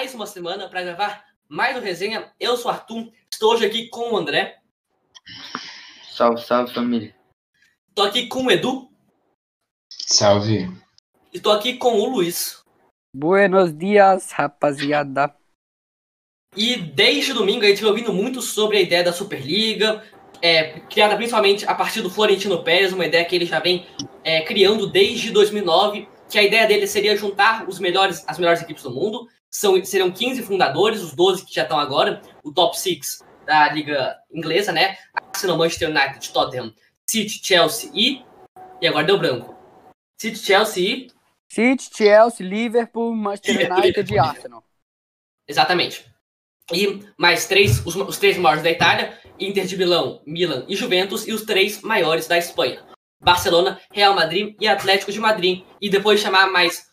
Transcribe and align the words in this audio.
mais 0.00 0.14
uma 0.14 0.26
semana 0.26 0.66
para 0.66 0.82
gravar 0.82 1.26
mais 1.46 1.76
uma 1.76 1.84
resenha. 1.84 2.32
Eu 2.40 2.56
sou 2.56 2.70
o 2.70 2.74
Arthur, 2.74 3.12
estou 3.30 3.52
hoje 3.52 3.66
aqui 3.66 3.88
com 3.90 4.14
o 4.14 4.16
André. 4.16 4.58
Salve, 6.10 6.40
salve 6.40 6.72
família. 6.72 7.14
Estou 7.90 8.06
aqui 8.06 8.26
com 8.26 8.46
o 8.46 8.50
Edu. 8.50 8.90
Salve. 9.90 10.70
Estou 11.30 11.52
aqui 11.52 11.76
com 11.76 11.98
o 11.98 12.08
Luiz. 12.08 12.64
Buenos 13.14 13.76
dias, 13.76 14.32
rapaziada. 14.32 15.36
E 16.56 16.76
desde 16.76 17.34
domingo 17.34 17.66
a 17.66 17.68
gente 17.68 17.82
vem 17.82 17.90
ouvindo 17.90 18.10
muito 18.14 18.40
sobre 18.40 18.78
a 18.78 18.80
ideia 18.80 19.04
da 19.04 19.12
Superliga, 19.12 20.02
é, 20.40 20.80
criada 20.80 21.14
principalmente 21.14 21.66
a 21.66 21.74
partir 21.74 22.00
do 22.00 22.08
Florentino 22.08 22.64
Pérez, 22.64 22.94
uma 22.94 23.04
ideia 23.04 23.26
que 23.26 23.36
ele 23.36 23.44
já 23.44 23.60
vem 23.60 23.86
é, 24.24 24.40
criando 24.40 24.86
desde 24.86 25.30
2009, 25.30 26.08
que 26.26 26.38
a 26.38 26.42
ideia 26.42 26.66
dele 26.66 26.86
seria 26.86 27.14
juntar 27.14 27.68
os 27.68 27.78
melhores, 27.78 28.24
as 28.26 28.38
melhores 28.38 28.62
equipes 28.62 28.82
do 28.82 28.90
mundo. 28.90 29.28
São, 29.50 29.82
seriam 29.84 30.10
15 30.10 30.42
fundadores, 30.42 31.02
os 31.02 31.12
12 31.12 31.44
que 31.44 31.54
já 31.54 31.62
estão 31.62 31.78
agora, 31.78 32.22
o 32.44 32.52
top 32.52 32.78
6 32.78 33.22
da 33.44 33.72
liga 33.72 34.16
inglesa, 34.32 34.70
né? 34.70 34.96
Arsenal, 35.12 35.58
Manchester 35.58 35.90
United, 35.90 36.30
Tottenham, 36.30 36.72
City, 37.04 37.40
Chelsea 37.42 37.90
e... 37.92 38.24
E 38.80 38.86
agora 38.86 39.04
deu 39.04 39.18
branco. 39.18 39.56
City, 40.16 40.38
Chelsea 40.38 40.82
e... 40.84 41.10
City, 41.48 41.90
Chelsea, 41.92 42.46
Liverpool, 42.46 43.14
Manchester 43.14 43.72
United 43.72 44.14
e 44.14 44.18
Arsenal. 44.18 44.64
Exatamente. 45.48 46.06
E 46.72 47.00
mais 47.18 47.46
três, 47.46 47.84
os, 47.84 47.96
os, 47.96 48.18
três 48.18 48.38
maiores 48.38 48.62
da 48.62 48.70
Itália, 48.70 49.18
Inter 49.38 49.66
de 49.66 49.76
Milão, 49.76 50.22
Milan 50.24 50.64
e 50.68 50.76
Juventus, 50.76 51.26
e 51.26 51.32
os 51.32 51.42
três 51.42 51.80
maiores 51.82 52.28
da 52.28 52.38
Espanha. 52.38 52.84
Barcelona, 53.20 53.80
Real 53.92 54.14
Madrid 54.14 54.54
e 54.60 54.68
Atlético 54.68 55.10
de 55.10 55.18
Madrid. 55.18 55.64
E 55.80 55.90
depois 55.90 56.20
chamar 56.20 56.52
mais 56.52 56.89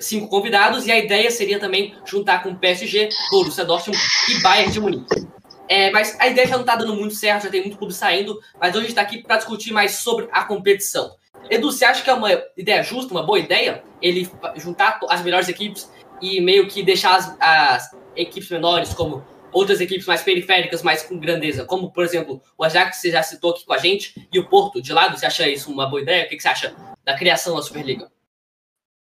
cinco 0.00 0.28
convidados, 0.28 0.86
e 0.86 0.92
a 0.92 0.98
ideia 0.98 1.30
seria 1.30 1.58
também 1.58 1.94
juntar 2.04 2.42
com 2.42 2.54
PSG, 2.54 3.10
Borussia 3.30 3.64
Dortmund 3.64 4.00
e 4.30 4.40
Bayern 4.40 4.72
de 4.72 4.80
Munique. 4.80 5.26
É, 5.68 5.90
mas 5.90 6.18
a 6.20 6.28
ideia 6.28 6.46
já 6.46 6.54
não 6.54 6.62
está 6.62 6.76
dando 6.76 6.94
muito 6.94 7.14
certo, 7.14 7.44
já 7.44 7.50
tem 7.50 7.60
muito 7.60 7.76
clube 7.76 7.92
saindo, 7.92 8.40
mas 8.60 8.70
hoje 8.70 8.78
a 8.78 8.80
gente 8.82 8.90
está 8.90 9.02
aqui 9.02 9.22
para 9.22 9.36
discutir 9.36 9.72
mais 9.72 9.96
sobre 9.96 10.28
a 10.32 10.44
competição. 10.44 11.14
Edu, 11.50 11.70
você 11.70 11.84
acha 11.84 12.02
que 12.02 12.10
é 12.10 12.14
uma 12.14 12.30
ideia 12.56 12.82
justa, 12.82 13.12
uma 13.12 13.22
boa 13.22 13.38
ideia, 13.38 13.82
ele 14.00 14.28
juntar 14.56 14.98
as 15.08 15.22
melhores 15.22 15.48
equipes 15.48 15.90
e 16.20 16.40
meio 16.40 16.66
que 16.66 16.82
deixar 16.82 17.16
as, 17.16 17.36
as 17.40 17.96
equipes 18.14 18.48
menores, 18.50 18.94
como 18.94 19.24
outras 19.52 19.80
equipes 19.80 20.06
mais 20.06 20.22
periféricas, 20.22 20.82
mais 20.82 21.02
com 21.02 21.18
grandeza, 21.18 21.64
como, 21.64 21.90
por 21.90 22.04
exemplo, 22.04 22.42
o 22.56 22.64
Ajax, 22.64 22.96
você 22.98 23.10
já 23.10 23.22
citou 23.22 23.50
aqui 23.50 23.64
com 23.64 23.72
a 23.72 23.78
gente, 23.78 24.28
e 24.32 24.38
o 24.38 24.48
Porto 24.48 24.80
de 24.80 24.92
lado, 24.92 25.18
você 25.18 25.26
acha 25.26 25.48
isso 25.48 25.70
uma 25.70 25.86
boa 25.86 26.02
ideia? 26.02 26.24
O 26.24 26.28
que 26.28 26.38
você 26.38 26.48
acha 26.48 26.74
da 27.04 27.16
criação 27.16 27.56
da 27.56 27.62
Superliga? 27.62 28.10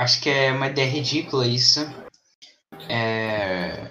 Acho 0.01 0.19
que 0.23 0.31
é 0.31 0.51
uma 0.51 0.69
ideia 0.69 0.89
ridícula 0.89 1.47
isso. 1.47 1.87
É... 2.89 3.87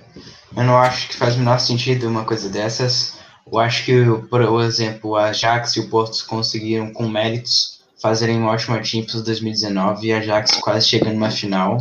Eu 0.58 0.64
não 0.64 0.76
acho 0.76 1.08
que 1.08 1.16
faz 1.16 1.36
o 1.36 1.38
menor 1.38 1.60
sentido 1.60 2.10
uma 2.10 2.26
coisa 2.26 2.50
dessas. 2.50 3.20
Eu 3.46 3.60
acho 3.60 3.86
que, 3.86 3.94
por 4.28 4.42
exemplo, 4.64 5.12
o 5.12 5.16
Ajax 5.16 5.76
e 5.76 5.82
o 5.82 5.88
Porto 5.88 6.26
conseguiram, 6.26 6.92
com 6.92 7.08
méritos, 7.08 7.82
fazerem 8.02 8.40
uma 8.40 8.50
ótima 8.50 8.84
Champions 8.84 9.22
2019 9.22 10.08
e 10.08 10.12
a 10.12 10.18
Ajax 10.18 10.56
quase 10.56 10.88
chegando 10.88 11.14
numa 11.14 11.30
final 11.30 11.78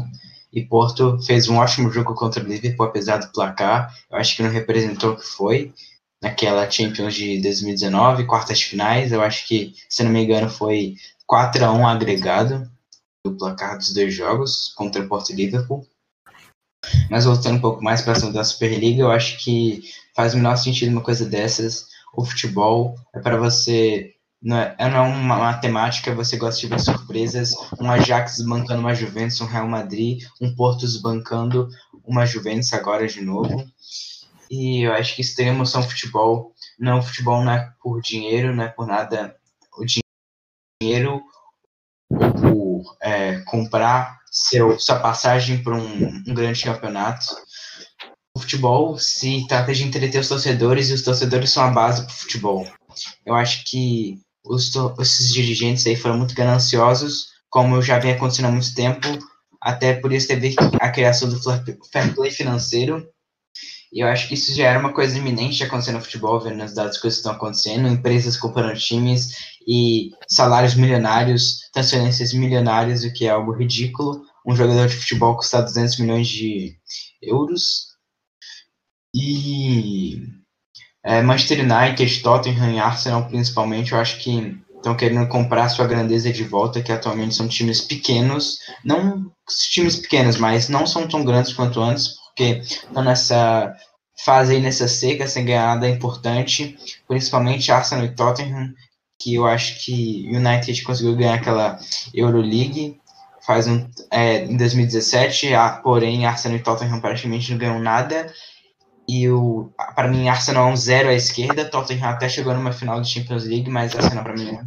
e 0.52 0.62
Porto 0.62 1.18
fez 1.22 1.48
um 1.48 1.56
ótimo 1.56 1.90
jogo 1.90 2.14
contra 2.14 2.44
o 2.44 2.46
Liverpool, 2.46 2.84
apesar 2.84 3.16
do 3.16 3.32
placar. 3.32 3.94
Eu 4.10 4.18
acho 4.18 4.36
que 4.36 4.42
não 4.42 4.50
representou 4.50 5.12
o 5.12 5.16
que 5.16 5.24
foi 5.24 5.72
naquela 6.20 6.70
Champions 6.70 7.14
de 7.14 7.40
2019, 7.40 8.26
quartas 8.26 8.60
finais. 8.60 9.10
Eu 9.10 9.22
acho 9.22 9.48
que, 9.48 9.72
se 9.88 10.04
não 10.04 10.10
me 10.10 10.22
engano, 10.22 10.50
foi 10.50 10.96
4 11.27 11.64
a 11.64 11.72
1 11.72 11.88
agregado 11.88 12.70
do 13.30 13.36
placar 13.36 13.77
dos 13.77 13.92
dois 13.92 14.14
jogos 14.14 14.72
contra 14.77 15.06
Porto 15.06 15.30
e 15.30 15.34
Liverpool. 15.34 15.86
Mas 17.11 17.24
voltando 17.24 17.56
um 17.56 17.61
pouco 17.61 17.83
mais 17.83 18.02
para 18.02 18.12
a 18.12 18.30
da 18.30 18.44
Superliga, 18.44 19.02
eu 19.02 19.11
acho 19.11 19.39
que 19.39 19.83
faz 20.14 20.34
o 20.34 20.36
menor 20.36 20.56
sentido 20.56 20.92
uma 20.92 21.02
coisa 21.02 21.24
dessas. 21.27 21.86
O 22.14 22.24
futebol 22.24 22.94
é 23.14 23.20
para 23.20 23.36
você 23.36 24.14
não 24.40 24.56
é, 24.56 24.77
não 24.78 24.96
é 24.96 25.00
uma 25.00 25.36
matemática, 25.36 26.14
você 26.14 26.36
gosta 26.36 26.61
de 26.61 26.68
ver 26.68 26.78
surpresas, 26.78 27.55
um 27.80 27.90
Ajax 27.90 28.40
bancando 28.42 28.80
uma 28.80 28.94
Juventus, 28.94 29.40
um 29.40 29.46
Real 29.46 29.67
Madrid, 29.67 30.22
um 30.40 30.55
Porto 30.55 30.86
bancando 31.02 31.68
uma 32.05 32.24
Juventus 32.24 32.72
agora 32.72 33.06
de 33.06 33.20
novo. 33.20 33.67
E 34.50 34.86
eu 34.86 34.92
acho 34.92 35.14
que 35.14 35.22
isso 35.22 35.36
tem 35.36 35.48
emoção 35.48 35.83
futebol. 35.83 36.55
Não, 36.78 37.02
futebol 37.02 37.44
não 37.44 37.52
é 37.52 37.72
por 37.83 38.00
dinheiro, 38.00 38.55
não 38.55 38.64
é 38.64 38.68
por 38.68 38.86
nada. 38.86 39.36
O 39.77 39.84
dinheiro 40.80 41.22
é, 43.02 43.40
comprar 43.40 44.18
seu, 44.30 44.78
sua 44.78 44.98
passagem 44.98 45.62
para 45.62 45.74
um, 45.74 46.22
um 46.26 46.34
grande 46.34 46.62
campeonato. 46.62 47.26
O 48.34 48.40
futebol 48.40 48.98
se 48.98 49.46
trata 49.48 49.74
de 49.74 49.84
entreter 49.84 50.20
os 50.20 50.28
torcedores 50.28 50.90
e 50.90 50.94
os 50.94 51.02
torcedores 51.02 51.50
são 51.50 51.64
a 51.64 51.70
base 51.70 52.02
para 52.02 52.12
o 52.12 52.16
futebol. 52.16 52.66
Eu 53.26 53.34
acho 53.34 53.64
que 53.64 54.20
os, 54.44 54.72
esses 55.00 55.32
dirigentes 55.32 55.86
aí 55.86 55.96
foram 55.96 56.18
muito 56.18 56.34
gananciosos, 56.34 57.28
como 57.50 57.82
já 57.82 57.98
vem 57.98 58.12
acontecendo 58.12 58.46
há 58.46 58.52
muito 58.52 58.74
tempo, 58.74 59.06
até 59.60 59.94
por 59.94 60.12
isso 60.12 60.28
teve 60.28 60.55
a 60.80 60.90
criação 60.90 61.28
do 61.28 61.40
fair 61.42 62.14
play 62.14 62.30
financeiro, 62.30 63.08
e 63.92 64.00
eu 64.00 64.08
acho 64.08 64.28
que 64.28 64.34
isso 64.34 64.54
já 64.54 64.66
era 64.68 64.78
uma 64.78 64.92
coisa 64.92 65.16
iminente 65.16 65.62
acontecendo 65.62 65.96
no 65.96 66.02
futebol, 66.02 66.40
vendo 66.40 66.62
as 66.62 66.74
dados 66.74 66.98
que 66.98 67.08
estão 67.08 67.32
acontecendo, 67.32 67.88
empresas 67.88 68.36
comprando 68.36 68.78
times 68.78 69.56
e 69.66 70.10
salários 70.28 70.74
milionários, 70.74 71.70
transferências 71.72 72.32
milionárias, 72.32 73.04
o 73.04 73.12
que 73.12 73.26
é 73.26 73.30
algo 73.30 73.52
ridículo. 73.52 74.22
Um 74.46 74.54
jogador 74.54 74.88
de 74.88 74.96
futebol 74.96 75.36
custa 75.36 75.62
200 75.62 75.98
milhões 75.98 76.28
de 76.28 76.76
euros. 77.22 77.88
E 79.14 80.22
é, 81.05 81.22
Manchester 81.22 81.60
United, 81.60 82.22
Tottenham 82.22 82.72
e 82.72 82.78
Arsenal, 82.78 83.26
principalmente, 83.26 83.92
eu 83.92 83.98
acho 83.98 84.18
que 84.18 84.58
estão 84.76 84.94
querendo 84.94 85.26
comprar 85.28 85.68
sua 85.68 85.86
grandeza 85.86 86.32
de 86.32 86.44
volta, 86.44 86.82
que 86.82 86.92
atualmente 86.92 87.34
são 87.34 87.48
times 87.48 87.80
pequenos, 87.80 88.58
não 88.84 89.30
times 89.70 89.96
pequenos, 89.96 90.36
mas 90.36 90.68
não 90.68 90.86
são 90.86 91.08
tão 91.08 91.24
grandes 91.24 91.52
quanto 91.52 91.80
antes, 91.80 92.14
porque 92.38 92.60
estão 92.62 93.02
nessa 93.02 93.76
fase 94.24 94.54
aí, 94.54 94.60
nessa 94.60 94.86
seca, 94.86 95.26
sem 95.26 95.44
ganhar 95.44 95.74
nada 95.74 95.88
importante, 95.88 96.78
principalmente 97.08 97.72
Arsenal 97.72 98.04
e 98.04 98.14
Tottenham, 98.14 98.72
que 99.20 99.34
eu 99.34 99.44
acho 99.44 99.84
que 99.84 100.28
United 100.32 100.80
conseguiu 100.84 101.16
ganhar 101.16 101.34
aquela 101.34 101.78
Euroleague 102.14 103.00
faz 103.44 103.66
um, 103.66 103.88
é, 104.10 104.44
em 104.44 104.56
2017, 104.56 105.48
porém 105.82 106.26
Arsenal 106.26 106.58
e 106.58 106.62
Tottenham 106.62 107.00
praticamente 107.00 107.50
não 107.50 107.58
ganham 107.58 107.80
nada, 107.80 108.32
e 109.08 109.28
o 109.28 109.72
para 109.96 110.06
mim 110.06 110.28
Arsenal 110.28 110.68
é 110.68 110.72
um 110.72 110.76
zero 110.76 111.08
à 111.08 111.14
esquerda, 111.14 111.64
Tottenham 111.64 112.10
até 112.10 112.28
chegou 112.28 112.55
numa 112.55 112.72
final 112.72 113.00
de 113.00 113.08
Champions 113.08 113.44
League, 113.44 113.70
mas 113.70 113.96
Arsenal 113.96 114.22
para 114.22 114.34
mim 114.34 114.48
é 114.48 114.52
uma 114.52 114.64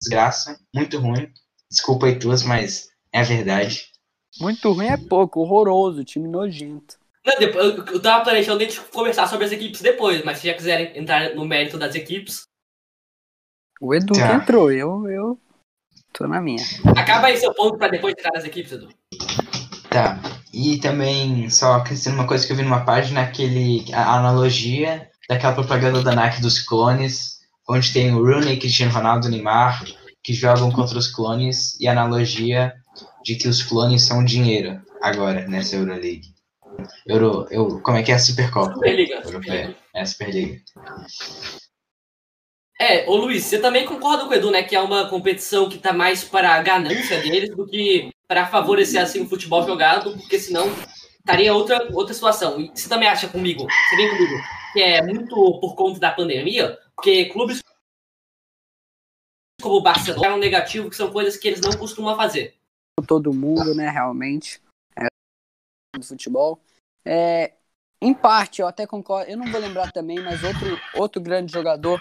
desgraça, 0.00 0.58
muito 0.74 0.98
ruim. 0.98 1.30
Desculpa 1.70 2.06
aí 2.06 2.18
tuas, 2.18 2.42
mas 2.42 2.88
é 3.12 3.20
a 3.20 3.24
verdade. 3.24 3.86
Muito 4.40 4.72
ruim 4.72 4.86
é 4.86 4.96
pouco, 4.96 5.40
horroroso, 5.40 6.04
time 6.04 6.28
nojento. 6.28 6.96
Não, 7.26 7.38
depois, 7.38 7.76
eu 7.92 8.00
tava 8.00 8.24
planejando 8.24 8.62
a 8.62 8.64
gente 8.64 8.80
conversar 8.80 9.26
sobre 9.26 9.44
as 9.44 9.52
equipes 9.52 9.82
depois, 9.82 10.24
mas 10.24 10.38
se 10.38 10.46
já 10.46 10.54
quiserem 10.54 10.96
entrar 10.96 11.34
no 11.34 11.44
mérito 11.44 11.76
das 11.76 11.94
equipes. 11.94 12.42
O 13.80 13.94
Edu 13.94 14.14
tá. 14.14 14.34
entrou, 14.34 14.72
eu, 14.72 15.08
eu 15.08 15.38
tô 16.12 16.26
na 16.26 16.40
minha. 16.40 16.64
Acaba 16.96 17.26
aí 17.26 17.36
seu 17.36 17.52
ponto 17.52 17.76
para 17.76 17.88
depois 17.88 18.14
entrar 18.16 18.32
nas 18.32 18.44
equipes, 18.44 18.72
Edu. 18.72 18.88
Tá. 19.90 20.20
E 20.52 20.78
também, 20.78 21.50
só 21.50 21.74
acrescentando 21.74 22.22
uma 22.22 22.26
coisa 22.26 22.46
que 22.46 22.52
eu 22.52 22.56
vi 22.56 22.62
numa 22.62 22.84
página, 22.84 23.22
aquele, 23.22 23.84
a 23.92 24.16
analogia 24.16 25.08
daquela 25.28 25.54
propaganda 25.54 26.02
da 26.02 26.14
Nike 26.14 26.40
dos 26.40 26.60
clones, 26.60 27.40
onde 27.68 27.92
tem 27.92 28.14
o 28.14 28.24
Rooney, 28.24 28.58
Cristiano 28.58 28.92
Ronaldo, 28.92 29.28
Neymar, 29.28 29.84
que 30.22 30.32
jogam 30.32 30.72
contra 30.72 30.98
os 30.98 31.08
clones, 31.08 31.78
e 31.78 31.86
a 31.86 31.92
analogia 31.92 32.72
de 33.28 33.36
que 33.36 33.46
os 33.46 33.62
clones 33.62 34.00
são 34.00 34.24
dinheiro 34.24 34.80
agora 35.02 35.46
nessa 35.46 35.76
Euroleague. 35.76 36.34
Euro, 37.06 37.46
eu, 37.50 37.78
como 37.82 37.98
é 37.98 38.02
que 38.02 38.10
é 38.10 38.14
a 38.14 38.18
Supercopa? 38.18 38.72
Superliga. 38.72 39.20
Europeia. 39.22 39.76
É 39.94 40.00
a 40.00 40.06
Superliga. 40.06 40.62
É, 42.80 43.06
ô 43.06 43.16
Luiz, 43.16 43.44
você 43.44 43.58
também 43.58 43.84
concorda 43.84 44.24
com 44.24 44.30
o 44.30 44.34
Edu, 44.34 44.50
né, 44.50 44.62
que 44.62 44.74
é 44.74 44.80
uma 44.80 45.10
competição 45.10 45.68
que 45.68 45.76
tá 45.76 45.92
mais 45.92 46.24
para 46.24 46.54
a 46.54 46.62
ganância 46.62 47.20
deles 47.20 47.54
do 47.54 47.66
que 47.66 48.08
para 48.26 48.46
favorecer 48.46 49.02
assim 49.02 49.20
o 49.20 49.28
futebol 49.28 49.66
jogado, 49.66 50.16
porque 50.16 50.38
senão 50.38 50.72
estaria 51.18 51.52
outra, 51.52 51.86
outra 51.92 52.14
situação. 52.14 52.58
E 52.58 52.70
você 52.74 52.88
também 52.88 53.08
acha 53.08 53.28
comigo, 53.28 53.66
você 53.66 53.96
vem 53.96 54.08
comigo, 54.08 54.34
que 54.72 54.80
é 54.80 55.02
muito 55.02 55.34
por 55.60 55.74
conta 55.74 56.00
da 56.00 56.12
pandemia, 56.12 56.78
porque 56.96 57.26
clubes 57.26 57.60
como 59.60 59.74
o 59.74 59.82
Barcelona 59.82 60.28
é 60.28 60.34
um 60.34 60.38
negativo, 60.38 60.88
que 60.88 60.96
são 60.96 61.10
coisas 61.10 61.36
que 61.36 61.48
eles 61.48 61.60
não 61.60 61.72
costumam 61.72 62.16
fazer. 62.16 62.57
Todo 63.06 63.32
mundo, 63.32 63.74
né, 63.74 63.88
realmente, 63.88 64.60
é, 64.96 65.06
do 65.96 66.04
futebol. 66.04 66.60
É, 67.04 67.54
em 68.00 68.14
parte, 68.14 68.60
eu 68.60 68.66
até 68.66 68.86
concordo, 68.86 69.30
eu 69.30 69.36
não 69.36 69.50
vou 69.50 69.60
lembrar 69.60 69.90
também, 69.92 70.22
mas 70.22 70.42
outro, 70.44 70.78
outro 70.94 71.22
grande 71.22 71.52
jogador 71.52 72.00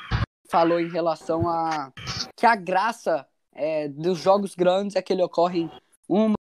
falou 0.50 0.80
em 0.80 0.90
relação 0.90 1.50
a 1.50 1.92
que 2.38 2.46
a 2.46 2.56
graça 2.56 3.28
é, 3.52 3.88
dos 3.88 4.20
jogos 4.20 4.54
grandes 4.56 4.96
é 4.96 5.02
que 5.02 5.12
ele 5.12 5.24
ocorre 5.24 5.70
uma 6.08 6.36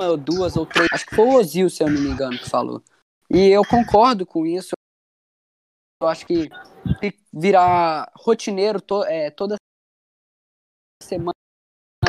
ou 0.00 0.16
duas 0.16 0.56
ou 0.56 0.66
três. 0.66 0.88
Acho 0.92 1.06
que 1.06 1.14
foi 1.14 1.24
o 1.24 1.34
Ozil, 1.34 1.70
se 1.70 1.82
eu 1.82 1.90
não 1.90 2.00
me 2.00 2.10
engano, 2.10 2.38
que 2.38 2.48
falou. 2.48 2.82
E 3.30 3.48
eu 3.48 3.62
concordo 3.64 4.26
com 4.26 4.46
isso. 4.46 4.72
Eu 6.00 6.08
acho 6.08 6.26
que 6.26 6.48
virar 7.32 8.10
rotineiro 8.14 8.80
to, 8.80 9.04
é, 9.04 9.30
toda 9.30 9.56
semana 11.02 11.32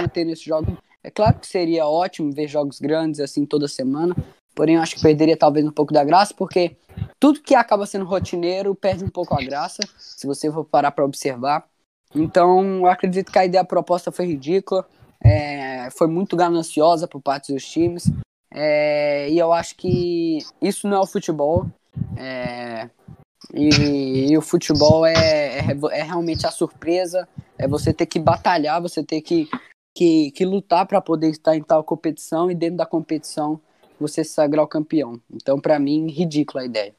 ter 0.08 0.28
esse 0.28 0.46
jogo. 0.46 0.78
É 1.04 1.10
claro 1.10 1.40
que 1.40 1.48
seria 1.48 1.88
ótimo 1.88 2.32
ver 2.32 2.48
jogos 2.48 2.80
grandes 2.80 3.20
assim 3.20 3.46
toda 3.46 3.68
semana, 3.68 4.16
porém 4.54 4.76
eu 4.76 4.82
acho 4.82 4.96
que 4.96 5.02
perderia 5.02 5.38
talvez 5.38 5.66
um 5.66 5.72
pouco 5.72 5.94
da 5.94 6.04
graça, 6.04 6.34
porque 6.34 6.76
tudo 7.20 7.42
que 7.42 7.56
acaba 7.56 7.86
sendo 7.86 8.06
rotineiro 8.06 8.76
perde 8.76 9.04
um 9.04 9.10
pouco 9.10 9.34
a 9.34 9.44
graça, 9.44 9.82
se 9.98 10.28
você 10.28 10.52
for 10.52 10.66
parar 10.66 10.92
para 10.92 11.06
observar. 11.06 11.66
Então, 12.14 12.80
eu 12.80 12.88
acredito 12.88 13.32
que 13.32 13.40
a 13.40 13.46
ideia 13.46 13.62
a 13.62 13.66
proposta 13.66 14.12
foi 14.12 14.26
ridícula, 14.26 14.86
é, 15.24 15.90
foi 15.92 16.08
muito 16.08 16.36
gananciosa 16.36 17.08
por 17.08 17.22
parte 17.22 17.54
dos 17.54 17.64
times, 17.66 18.12
é, 18.52 19.30
e 19.30 19.38
eu 19.38 19.54
acho 19.54 19.76
que 19.76 20.40
isso 20.62 20.88
não 20.88 20.98
é 20.98 21.00
o 21.02 21.08
futebol. 21.08 21.68
É, 22.18 22.90
e, 23.54 24.32
e, 24.32 24.38
o 24.38 24.42
futebol 24.42 25.06
é, 25.06 25.60
é, 25.60 25.78
é, 25.92 26.04
realmente 26.04 26.46
a 26.46 26.52
surpresa, 26.52 27.28
é 27.58 27.68
você 27.68 27.94
ter 27.94 28.06
que 28.06 28.20
batalhar, 28.20 28.82
você 28.82 29.04
ter 29.04 29.22
que, 29.22 29.50
que, 29.96 30.32
que 30.32 30.46
lutar 30.46 30.86
para 30.88 31.02
poder 31.02 31.30
estar 31.30 31.56
em 31.56 31.64
tal 31.64 31.84
competição 31.84 32.50
e 32.50 32.56
dentro 32.56 32.78
da 32.78 32.86
competição 32.86 33.62
você 34.00 34.24
se 34.24 34.32
sagrar 34.32 34.64
o 34.64 34.68
campeão. 34.68 35.22
Então, 35.30 35.60
para 35.60 35.78
mim, 35.80 36.10
ridícula 36.10 36.64
a 36.64 36.66
ideia. 36.66 36.96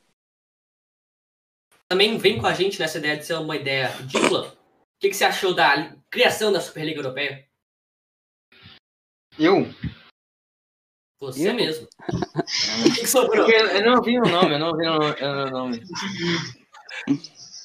Também 1.89 2.17
vem 2.19 2.39
com 2.39 2.47
a 2.47 2.55
gente 2.55 2.79
nessa 2.79 2.99
ideia 2.99 3.17
de 3.17 3.27
ser 3.27 3.35
uma 3.35 3.57
ideia 3.57 3.89
ridícula. 3.89 4.49
O 4.49 5.01
que, 5.01 5.09
que 5.09 5.15
você 5.15 5.25
achou 5.25 5.55
da 5.55 5.97
criação 6.11 6.53
da 6.53 6.61
Superliga 6.61 7.01
Europeia? 7.01 7.49
Eu? 9.39 9.67
Você 11.21 11.51
eu? 11.51 11.55
mesmo. 11.55 11.89
o 12.87 12.95
que, 12.95 13.01
que 13.01 13.07
sobrou? 13.07 13.45
Porque 13.45 13.57
eu 13.57 13.85
não 13.85 14.03
vi 14.03 14.19
o 14.19 14.23
nome, 14.23 14.55
eu 14.55 14.59
não 14.59 14.77
vi 14.77 14.87
o 14.87 15.51
nome. 15.51 15.83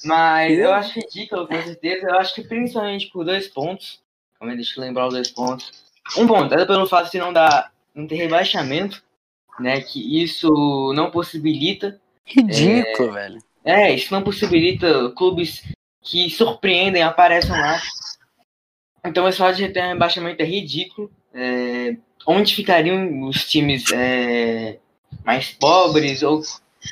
Mas 0.04 0.58
eu 0.58 0.72
acho 0.72 0.98
ridículo, 0.98 1.46
com 1.46 1.62
certeza. 1.62 2.06
Eu 2.06 2.14
acho 2.16 2.34
que 2.34 2.42
principalmente 2.42 3.10
por 3.10 3.24
dois 3.24 3.48
pontos. 3.48 4.00
Calma 4.38 4.52
aí, 4.52 4.56
deixa 4.56 4.78
eu 4.78 4.84
lembrar 4.84 5.06
os 5.06 5.14
dois 5.14 5.30
pontos. 5.30 5.72
Um 6.16 6.26
ponto, 6.26 6.54
é 6.54 6.64
pelo 6.64 6.86
fato 6.86 7.10
de 7.10 7.18
não 7.18 7.32
dar 7.32 7.72
não 7.94 8.06
ter 8.06 8.16
rebaixamento, 8.16 9.02
né? 9.58 9.80
Que 9.80 10.22
isso 10.22 10.92
não 10.94 11.10
possibilita. 11.10 12.00
Ridículo, 12.24 13.10
é, 13.10 13.12
velho. 13.12 13.38
É, 13.64 13.92
isso 13.92 14.12
não 14.12 14.22
possibilita 14.22 15.10
clubes 15.10 15.62
que 16.02 16.30
surpreendem 16.30 17.02
apareçem 17.02 17.50
lá. 17.50 17.80
Então 19.04 19.26
esse 19.26 19.38
fato 19.38 19.56
de 19.56 19.68
ter 19.68 19.82
um 19.82 19.88
rebaixamento 19.88 20.42
é 20.42 20.44
ridículo. 20.44 21.10
É, 21.34 21.96
onde 22.26 22.54
ficariam 22.54 23.22
os 23.22 23.44
times 23.46 23.90
é, 23.92 24.78
mais 25.24 25.52
pobres 25.52 26.22
ou 26.22 26.42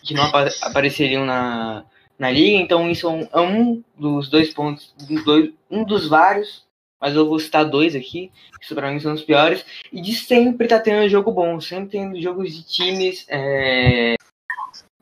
que 0.03 0.15
não 0.15 0.25
apa 0.25 0.49
apareceriam 0.63 1.25
na, 1.25 1.85
na 2.19 2.31
liga? 2.31 2.59
Então 2.59 2.91
isso 2.91 3.07
é 3.07 3.11
um, 3.11 3.29
é 3.33 3.41
um 3.41 3.85
dos 3.97 4.29
dois 4.29 4.53
pontos, 4.53 4.95
dois, 5.25 5.53
um 5.71 5.85
dos 5.85 6.09
vários, 6.09 6.64
mas 7.05 7.15
eu 7.15 7.29
vou 7.29 7.39
citar 7.39 7.67
dois 7.67 7.95
aqui, 7.95 8.33
que 8.59 8.75
para 8.75 8.91
mim 8.91 8.99
são 8.99 9.13
os 9.13 9.23
piores, 9.23 9.63
e 9.93 10.01
de 10.01 10.15
sempre 10.15 10.67
tá 10.67 10.81
tendo 10.81 11.07
jogo 11.07 11.31
bom, 11.31 11.61
sempre 11.61 11.91
tendo 11.91 12.19
jogos 12.19 12.51
de 12.57 12.63
times 12.63 13.27
é, 13.29 14.15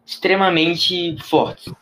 extremamente 0.05 1.17
fortes. 1.23 1.73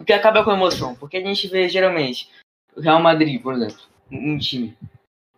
O 0.00 0.04
que 0.04 0.12
acaba 0.12 0.42
com 0.42 0.50
a 0.50 0.56
emoção, 0.56 0.96
porque 0.96 1.16
a 1.16 1.20
gente 1.20 1.46
vê 1.46 1.68
geralmente 1.68 2.28
o 2.74 2.80
Real 2.80 3.00
Madrid, 3.00 3.40
por 3.40 3.54
exemplo, 3.54 3.78
um 4.10 4.36
time. 4.36 4.76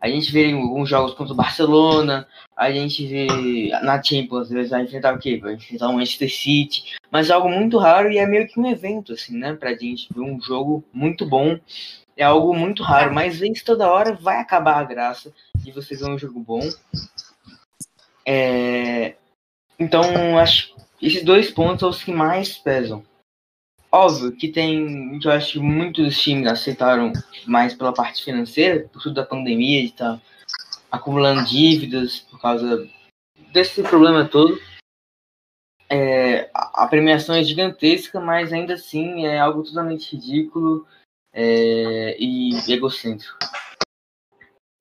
A 0.03 0.09
gente 0.09 0.33
vê 0.33 0.53
alguns 0.53 0.89
jogos 0.89 1.15
contra 1.15 1.33
o 1.33 1.37
Barcelona, 1.37 2.27
a 2.57 2.73
gente 2.73 3.07
vê 3.07 3.29
na 3.85 4.03
Champions, 4.03 4.43
às 4.43 4.51
vezes 4.51 4.71
vai 4.71 4.83
enfrentar 4.83 5.15
o 5.15 5.19
quê? 5.19 5.37
Vai 5.37 5.55
enfrentar 5.55 5.89
o 5.89 5.93
Manchester 5.93 6.29
City, 6.29 6.97
mas 7.09 7.31
é 7.31 7.33
algo 7.33 7.49
muito 7.49 7.79
raro 7.79 8.11
e 8.11 8.19
é 8.19 8.27
meio 8.27 8.49
que 8.49 8.59
um 8.59 8.69
evento, 8.69 9.13
assim, 9.13 9.39
né? 9.39 9.55
Pra 9.55 9.77
gente 9.77 10.09
ver 10.13 10.23
um 10.23 10.41
jogo 10.43 10.83
muito 10.93 11.25
bom. 11.25 11.57
É 12.17 12.25
algo 12.25 12.53
muito 12.53 12.83
raro, 12.83 13.15
mas 13.15 13.39
vez 13.39 13.63
toda 13.63 13.89
hora 13.89 14.13
vai 14.13 14.39
acabar 14.39 14.79
a 14.79 14.85
graça 14.85 15.33
de 15.55 15.71
você 15.71 15.95
ver 15.95 16.11
um 16.11 16.19
jogo 16.19 16.41
bom. 16.41 16.69
É... 18.27 19.15
Então, 19.79 20.37
acho 20.37 20.75
esses 21.01 21.25
dois 21.25 21.51
pontos 21.51 21.81
são 21.81 21.91
os 21.91 22.03
que 22.03 22.13
mais 22.13 22.57
pesam. 22.57 23.05
Óbvio 23.95 24.33
que 24.33 24.49
tem, 24.49 25.21
eu 25.23 25.31
acho 25.31 25.53
que 25.53 25.59
muitos 25.59 26.19
times 26.19 26.51
aceitaram 26.51 27.13
mais 27.47 27.75
pela 27.75 27.93
parte 27.93 28.25
financeira, 28.25 28.89
por 28.89 29.03
tudo 29.03 29.17
da 29.17 29.27
pandemia, 29.27 29.83
de 29.83 29.89
estar 29.89 30.17
tá 30.17 30.23
acumulando 30.91 31.45
dívidas 31.45 32.21
por 32.21 32.41
causa 32.41 32.89
desse 33.53 33.83
problema 33.83 34.27
todo. 34.27 34.59
É, 35.91 36.51
a 36.55 36.87
premiação 36.87 37.35
é 37.35 37.45
gigantesca, 37.45 38.19
mas 38.19 38.51
ainda 38.51 38.75
assim 38.75 39.27
é 39.27 39.39
algo 39.39 39.63
totalmente 39.63 40.17
ridículo 40.17 40.87
é, 41.31 42.17
e 42.19 42.55
egocêntrico. 42.73 43.37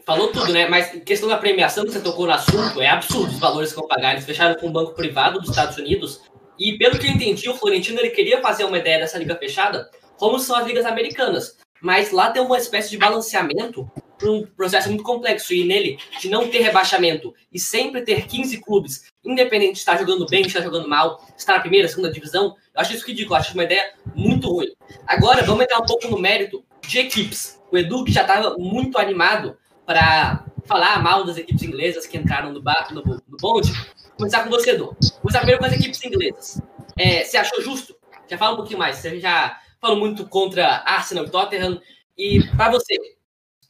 Falou 0.06 0.32
tudo, 0.32 0.54
né? 0.54 0.70
Mas 0.70 1.04
questão 1.04 1.28
da 1.28 1.38
premiação 1.38 1.84
que 1.84 1.92
você 1.92 2.02
tocou 2.02 2.28
no 2.28 2.32
assunto, 2.32 2.82
é 2.82 2.88
absurdo 2.88 3.34
os 3.34 3.40
valores 3.40 3.72
que 3.72 3.80
vão 3.80 3.90
pagar. 3.90 4.14
Eles 4.14 4.26
fecharam 4.26 4.56
com 4.56 4.68
um 4.68 4.72
banco 4.72 4.94
privado 4.94 5.42
dos 5.42 5.50
Estados 5.50 5.78
Unidos. 5.78 6.22
E 6.62 6.78
pelo 6.78 7.00
que 7.00 7.08
eu 7.08 7.12
entendi, 7.12 7.50
o 7.50 7.56
Florentino 7.56 8.00
ele 8.00 8.12
queria 8.12 8.40
fazer 8.40 8.66
uma 8.66 8.78
ideia 8.78 9.00
dessa 9.00 9.18
liga 9.18 9.36
fechada, 9.36 9.90
como 10.16 10.38
são 10.38 10.56
as 10.56 10.68
ligas 10.68 10.86
americanas. 10.86 11.58
Mas 11.82 12.12
lá 12.12 12.30
tem 12.30 12.42
uma 12.42 12.58
espécie 12.60 12.92
de 12.92 12.98
balanceamento 12.98 13.90
um 14.24 14.46
processo 14.46 14.88
muito 14.88 15.04
complexo. 15.04 15.54
E 15.54 15.64
nele, 15.64 15.98
de 16.20 16.30
não 16.30 16.48
ter 16.48 16.60
rebaixamento 16.60 17.34
e 17.52 17.60
sempre 17.60 18.02
ter 18.02 18.28
15 18.28 18.62
clubes, 18.62 19.06
independente 19.24 19.74
de 19.74 19.80
estar 19.80 19.98
jogando 19.98 20.26
bem, 20.28 20.44
de 20.44 20.50
estar 20.50 20.62
jogando 20.62 20.88
mal, 20.88 21.20
estar 21.36 21.54
na 21.54 21.60
primeira, 21.60 21.88
segunda 21.88 22.12
divisão, 22.12 22.56
eu 22.74 22.82
acho 22.82 22.94
isso 22.94 23.08
ridículo. 23.08 23.36
Acho 23.36 23.54
uma 23.54 23.64
ideia 23.64 23.94
muito 24.14 24.48
ruim. 24.50 24.68
Agora, 25.08 25.44
vamos 25.44 25.64
entrar 25.64 25.80
um 25.80 25.86
pouco 25.86 26.08
no 26.08 26.20
mérito 26.20 26.64
de 26.88 27.00
equipes. 27.00 27.60
O 27.72 27.78
Edu, 27.78 28.04
que 28.04 28.12
já 28.12 28.22
estava 28.22 28.56
muito 28.58 28.98
animado 28.98 29.58
para 29.86 30.46
falar 30.66 31.02
mal 31.02 31.24
das 31.24 31.38
equipes 31.38 31.64
inglesas 31.64 32.06
que 32.06 32.18
entraram 32.18 32.54
no, 32.54 32.62
no, 32.62 33.22
no 33.28 33.38
bonde. 33.40 33.72
Começar 34.22 34.44
com 34.44 34.52
você, 34.52 34.70
Edu. 34.70 34.96
Começar 35.20 35.40
primeiro 35.40 35.60
com 35.60 35.66
as 35.66 35.74
equipes 35.74 36.06
inglesas. 36.06 36.62
É, 36.96 37.24
você 37.24 37.38
achou 37.38 37.60
justo? 37.60 37.96
Já 38.30 38.38
fala 38.38 38.54
um 38.54 38.58
pouquinho 38.58 38.78
mais. 38.78 38.98
Você 38.98 39.20
já 39.20 39.60
falou 39.82 39.98
muito 39.98 40.28
contra 40.28 40.84
Arsenal 40.86 41.26
e 41.26 41.30
Tottenham. 41.32 41.82
E 42.16 42.48
para 42.56 42.70
você, 42.70 43.00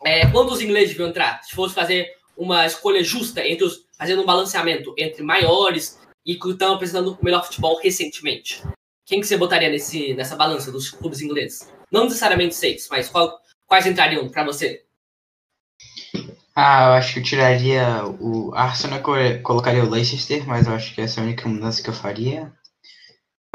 é, 0.03 0.29
quando 0.29 0.51
os 0.51 0.61
ingleses 0.61 0.89
deviam 0.89 1.07
entrar? 1.07 1.41
Se 1.41 1.55
fosse 1.55 1.73
fazer 1.73 2.09
uma 2.35 2.65
escolha 2.65 3.01
justa 3.01 3.47
entre 3.47 3.63
os. 3.63 3.85
fazendo 3.97 4.23
um 4.23 4.25
balanceamento 4.25 4.93
entre 4.97 5.23
maiores 5.23 5.97
e 6.25 6.35
que 6.35 6.49
estão 6.49 6.73
apresentando 6.73 7.13
o 7.13 7.23
melhor 7.23 7.45
futebol 7.45 7.79
recentemente. 7.79 8.61
Quem 9.05 9.21
que 9.21 9.27
você 9.27 9.37
botaria 9.37 9.69
nesse, 9.69 10.13
nessa 10.15 10.35
balança 10.35 10.69
dos 10.69 10.89
clubes 10.89 11.21
ingleses? 11.21 11.71
Não 11.89 12.03
necessariamente 12.03 12.55
seis, 12.55 12.89
mas 12.91 13.07
qual, 13.07 13.39
quais 13.65 13.85
entrariam 13.85 14.27
para 14.27 14.43
você? 14.43 14.83
Ah, 16.55 16.85
eu 16.87 16.93
acho 16.93 17.13
que 17.13 17.19
eu 17.19 17.23
tiraria 17.23 18.03
o 18.19 18.53
Arsenal, 18.53 19.01
colocaria 19.41 19.83
o 19.83 19.89
Leicester, 19.89 20.45
mas 20.45 20.67
eu 20.67 20.73
acho 20.73 20.93
que 20.93 21.01
essa 21.01 21.19
é 21.19 21.23
a 21.23 21.25
única 21.25 21.47
mudança 21.47 21.81
que 21.81 21.89
eu 21.89 21.93
faria. 21.93 22.51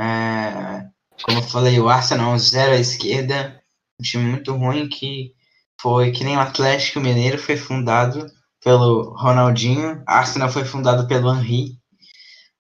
É, 0.00 0.86
como 1.22 1.38
eu 1.38 1.42
falei, 1.42 1.78
o 1.78 1.88
Arsenal 1.88 2.34
é 2.34 2.38
zero 2.38 2.72
à 2.72 2.76
esquerda, 2.76 3.62
um 4.00 4.02
time 4.02 4.24
muito 4.24 4.54
ruim 4.54 4.88
que 4.88 5.34
foi 5.80 6.10
que 6.10 6.24
nem 6.24 6.36
o 6.36 6.40
Atlético 6.40 7.00
Mineiro 7.00 7.38
foi 7.38 7.56
fundado 7.56 8.26
pelo 8.62 9.14
Ronaldinho, 9.14 10.02
Arsenal 10.06 10.50
foi 10.50 10.64
fundado 10.64 11.06
pelo 11.06 11.34
Henry. 11.34 11.78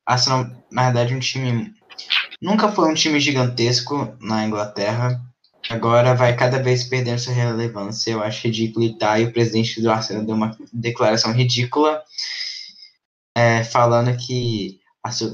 Arsenal, 0.06 0.46
na 0.70 0.84
verdade, 0.84 1.14
um 1.14 1.18
time 1.18 1.74
nunca 2.40 2.70
foi 2.70 2.90
um 2.90 2.94
time 2.94 3.18
gigantesco 3.18 4.16
na 4.20 4.44
Inglaterra, 4.44 5.20
agora 5.68 6.14
vai 6.14 6.36
cada 6.36 6.62
vez 6.62 6.84
perdendo 6.84 7.18
sua 7.18 7.32
relevância. 7.32 8.10
Eu 8.10 8.22
acho 8.22 8.46
ridículo 8.46 8.84
e 8.84 8.98
tá, 8.98 9.18
e 9.18 9.24
o 9.24 9.32
presidente 9.32 9.80
do 9.80 9.90
Arsenal 9.90 10.24
deu 10.24 10.34
uma 10.34 10.56
declaração 10.72 11.32
ridícula, 11.32 12.02
é, 13.34 13.64
falando 13.64 14.16
que 14.16 14.80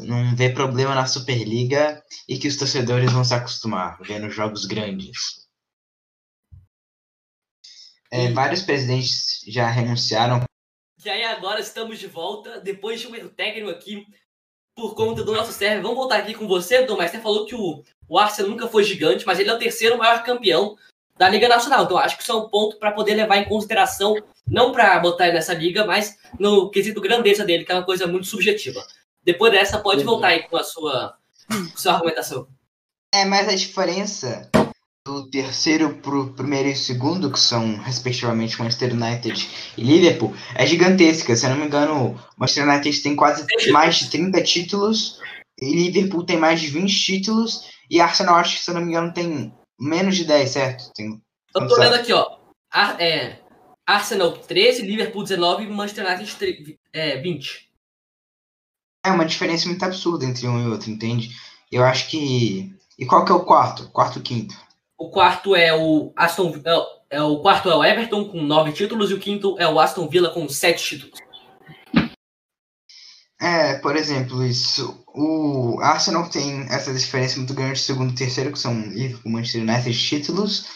não 0.06 0.36
vê 0.36 0.50
problema 0.50 0.94
na 0.94 1.06
Superliga 1.06 2.02
e 2.28 2.38
que 2.38 2.48
os 2.48 2.56
torcedores 2.56 3.10
vão 3.10 3.24
se 3.24 3.34
acostumar 3.34 3.98
vendo 4.02 4.30
jogos 4.30 4.66
grandes. 4.66 5.42
É, 8.10 8.30
vários 8.30 8.60
presidentes 8.60 9.42
já 9.48 9.70
renunciaram. 9.70 10.44
E 11.02 11.08
aí 11.08 11.24
agora 11.24 11.60
estamos 11.60 11.98
de 11.98 12.06
volta, 12.06 12.60
depois 12.60 13.00
de 13.00 13.06
um 13.06 13.14
erro 13.14 13.30
técnico 13.30 13.70
aqui, 13.70 14.06
por 14.74 14.94
conta 14.94 15.22
do 15.22 15.32
nosso 15.32 15.52
server. 15.52 15.82
Vamos 15.82 15.96
voltar 15.96 16.16
aqui 16.16 16.34
com 16.34 16.46
você, 16.46 16.82
Dom, 16.82 16.96
mas 16.96 17.10
você 17.10 17.18
falou 17.18 17.46
que 17.46 17.54
o, 17.54 17.82
o 18.08 18.18
Arsenal 18.18 18.50
nunca 18.50 18.68
foi 18.68 18.84
gigante, 18.84 19.26
mas 19.26 19.38
ele 19.38 19.50
é 19.50 19.54
o 19.54 19.58
terceiro 19.58 19.98
maior 19.98 20.22
campeão 20.22 20.76
da 21.16 21.28
Liga 21.28 21.48
Nacional. 21.48 21.84
Então 21.84 21.98
acho 21.98 22.16
que 22.16 22.22
isso 22.22 22.32
é 22.32 22.36
um 22.36 22.48
ponto 22.48 22.78
para 22.78 22.92
poder 22.92 23.14
levar 23.14 23.36
em 23.36 23.44
consideração, 23.44 24.16
não 24.46 24.72
para 24.72 24.98
botar 24.98 25.26
ele 25.26 25.34
nessa 25.34 25.54
liga, 25.54 25.84
mas 25.84 26.18
no 26.38 26.70
quesito 26.70 27.00
grandeza 27.00 27.44
dele, 27.44 27.64
que 27.64 27.72
é 27.72 27.74
uma 27.74 27.84
coisa 27.84 28.06
muito 28.06 28.26
subjetiva. 28.26 28.82
Depois 29.22 29.52
dessa, 29.52 29.78
pode 29.78 30.02
voltar 30.02 30.28
aí 30.28 30.48
com 30.48 30.56
a 30.56 30.64
sua, 30.64 31.16
com 31.48 31.74
a 31.74 31.76
sua 31.76 31.92
argumentação. 31.92 32.48
É, 33.14 33.24
mas 33.24 33.46
a 33.48 33.54
diferença 33.54 34.50
do 35.04 35.28
terceiro 35.28 35.98
pro 35.98 36.32
primeiro 36.32 36.68
e 36.68 36.76
segundo, 36.76 37.30
que 37.30 37.40
são 37.40 37.76
respectivamente 37.78 38.58
Manchester 38.58 38.92
United 38.92 39.48
e 39.76 39.82
Liverpool, 39.82 40.32
é 40.54 40.64
gigantesca. 40.64 41.34
Se 41.34 41.44
eu 41.44 41.50
não 41.50 41.56
me 41.58 41.66
engano, 41.66 42.18
Manchester 42.36 42.68
United 42.68 43.02
tem 43.02 43.16
quase 43.16 43.44
mais 43.72 43.96
de 43.96 44.10
30 44.10 44.42
títulos, 44.42 45.18
e 45.60 45.90
Liverpool 45.90 46.24
tem 46.24 46.38
mais 46.38 46.60
de 46.60 46.68
20 46.68 47.04
títulos, 47.04 47.68
e 47.90 48.00
Arsenal, 48.00 48.36
acho 48.36 48.56
que 48.56 48.62
se 48.62 48.70
eu 48.70 48.74
não 48.74 48.82
me 48.82 48.88
engano, 48.88 49.12
tem 49.12 49.52
menos 49.78 50.16
de 50.16 50.24
10, 50.24 50.50
certo? 50.50 50.92
Tem, 50.94 51.20
Eu 51.54 51.66
tô 51.66 51.74
olhando 51.74 51.94
aqui, 51.94 52.12
ó. 52.12 52.38
Ar- 52.70 53.00
é, 53.00 53.40
Arsenal 53.86 54.32
13, 54.38 54.82
Liverpool 54.82 55.24
19 55.24 55.64
e 55.64 55.66
Manchester 55.68 56.06
United 56.06 56.78
é, 56.92 57.20
20. 57.20 57.68
É 59.04 59.10
uma 59.10 59.26
diferença 59.26 59.68
muito 59.68 59.84
absurda 59.84 60.24
entre 60.24 60.46
um 60.46 60.62
e 60.64 60.68
outro, 60.68 60.88
entende? 60.88 61.30
Eu 61.72 61.84
acho 61.84 62.08
que. 62.08 62.72
E 62.96 63.04
qual 63.04 63.24
que 63.24 63.32
é 63.32 63.34
o 63.34 63.44
quarto? 63.44 63.90
Quarto 63.90 64.20
quinto? 64.20 64.54
O 65.02 65.10
quarto 65.10 65.56
é 65.56 65.74
o 65.74 66.12
Aston 66.16 66.54
é, 66.64 66.72
o- 66.76 66.86
é 67.10 67.22
o 67.22 67.40
quarto 67.40 67.68
é 67.68 67.74
o 67.74 67.82
Everton 67.82 68.24
com 68.28 68.40
9 68.40 68.70
títulos 68.72 69.10
e 69.10 69.14
o 69.14 69.18
quinto 69.18 69.56
é 69.58 69.66
o 69.66 69.80
Aston 69.80 70.08
Villa 70.08 70.30
com 70.30 70.48
7 70.48 70.80
títulos. 70.84 71.18
É, 73.40 73.78
por 73.80 73.96
exemplo, 73.96 74.44
isso. 74.46 75.02
O 75.08 75.80
Arsenal 75.80 76.30
tem 76.30 76.60
essa 76.70 76.94
diferença 76.94 77.36
muito 77.38 77.52
grande 77.52 77.72
de 77.72 77.80
segundo 77.80 78.12
e 78.12 78.14
terceiro, 78.14 78.52
que 78.52 78.58
são 78.60 78.72
Liverpool, 78.82 79.32
Manchester 79.32 79.62
United 79.62 79.92
títulos, 79.98 80.66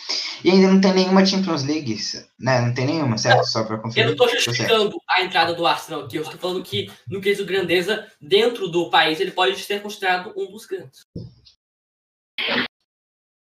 e 0.43 0.51
ainda 0.51 0.73
não 0.73 0.81
tem 0.81 0.93
nenhuma 0.93 1.25
Champions 1.25 1.63
League, 1.63 1.97
né? 2.41 2.61
Não 2.63 2.75
tem 2.75 2.87
nenhuma, 2.87 3.17
certo? 3.17 3.45
Só 3.45 3.63
pra 3.63 3.77
Eu 3.77 3.83
conferir. 3.83 4.09
não 4.11 4.17
tô 4.17 4.27
justificando 4.29 5.01
a 5.09 5.23
entrada 5.23 5.55
do 5.55 5.65
Arsenal 5.65 6.01
aqui, 6.03 6.17
eu 6.17 6.23
estou 6.23 6.41
falando 6.41 6.65
que 6.65 6.91
no 7.09 7.21
quesito 7.21 7.47
grandeza, 7.47 8.05
dentro 8.21 8.67
do 8.67 8.91
país, 8.91 9.21
ele 9.21 9.31
pode 9.31 9.57
ser 9.61 9.81
considerado 9.81 10.33
um 10.37 10.51
dos 10.51 10.67
grandes. 10.67 11.03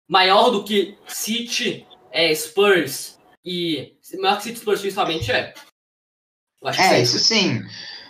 Maior 0.08 0.50
do 0.52 0.64
que 0.64 0.98
City, 1.08 1.86
é, 2.12 2.34
Spurs 2.34 3.20
e. 3.44 3.96
Maior 4.20 4.38
que 4.38 4.44
City 4.44 4.58
e 4.58 4.62
Spurs, 4.62 4.82
principalmente, 4.82 5.32
é. 5.32 5.54
Eu 6.62 6.68
acho 6.70 6.80
que 6.80 6.86
É, 6.86 7.02
isso 7.02 7.20
sim. 7.20 7.62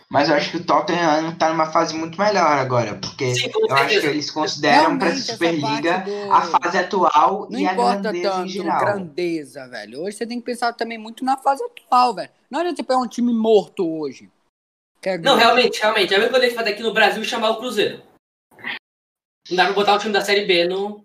Mas 0.09 0.29
eu 0.29 0.35
acho 0.35 0.51
que 0.51 0.57
o 0.57 0.63
Tottenham 0.65 1.37
tá 1.37 1.49
numa 1.49 1.69
fase 1.69 1.93
muito 1.93 2.17
melhor 2.17 2.57
agora, 2.57 2.95
porque 2.95 3.35
Sim, 3.35 3.51
eu 3.53 3.75
acho 3.75 3.99
que 3.99 4.05
eles 4.05 4.31
consideram 4.31 4.97
pra 4.97 5.07
Realmente, 5.09 5.21
essa 5.23 5.33
Superliga 5.33 5.97
do- 5.99 6.31
a 6.31 6.41
fase 6.43 6.77
atual 6.77 7.47
Não 7.49 7.59
e 7.59 7.67
a 7.67 7.73
grandeza 7.73 8.17
em 8.17 8.21
tanto 8.21 8.47
geral. 8.49 8.79
grandeza, 8.79 9.67
velho. 9.67 10.03
Hoje 10.03 10.15
você 10.15 10.25
tem 10.25 10.39
que 10.39 10.45
pensar 10.45 10.71
também 10.71 10.97
muito 10.97 11.25
na 11.25 11.35
fase 11.35 11.61
atual, 11.61 12.13
velho. 12.15 12.29
Não 12.49 12.59
adianta 12.61 12.77
você 12.77 12.83
pegar 12.83 12.99
um 13.01 13.07
time 13.07 13.33
morto 13.33 13.85
hoje. 13.85 14.31
Que 15.01 15.09
é 15.09 15.17
Não, 15.17 15.35
realmente, 15.35 15.77
realmente. 15.81 16.13
É 16.13 16.15
a 16.15 16.19
mesma 16.19 16.31
coisa 16.33 16.47
que 16.47 16.55
fazer 16.55 16.69
aqui 16.69 16.83
no 16.83 16.93
Brasil 16.93 17.21
e 17.21 17.25
chamar 17.25 17.49
o 17.49 17.57
Cruzeiro. 17.57 18.01
Não 19.49 19.57
dá 19.57 19.65
pra 19.65 19.73
botar 19.73 19.95
o 19.95 19.99
time 19.99 20.13
da 20.13 20.21
Série 20.23 20.45
B 20.45 20.65
no. 20.69 21.03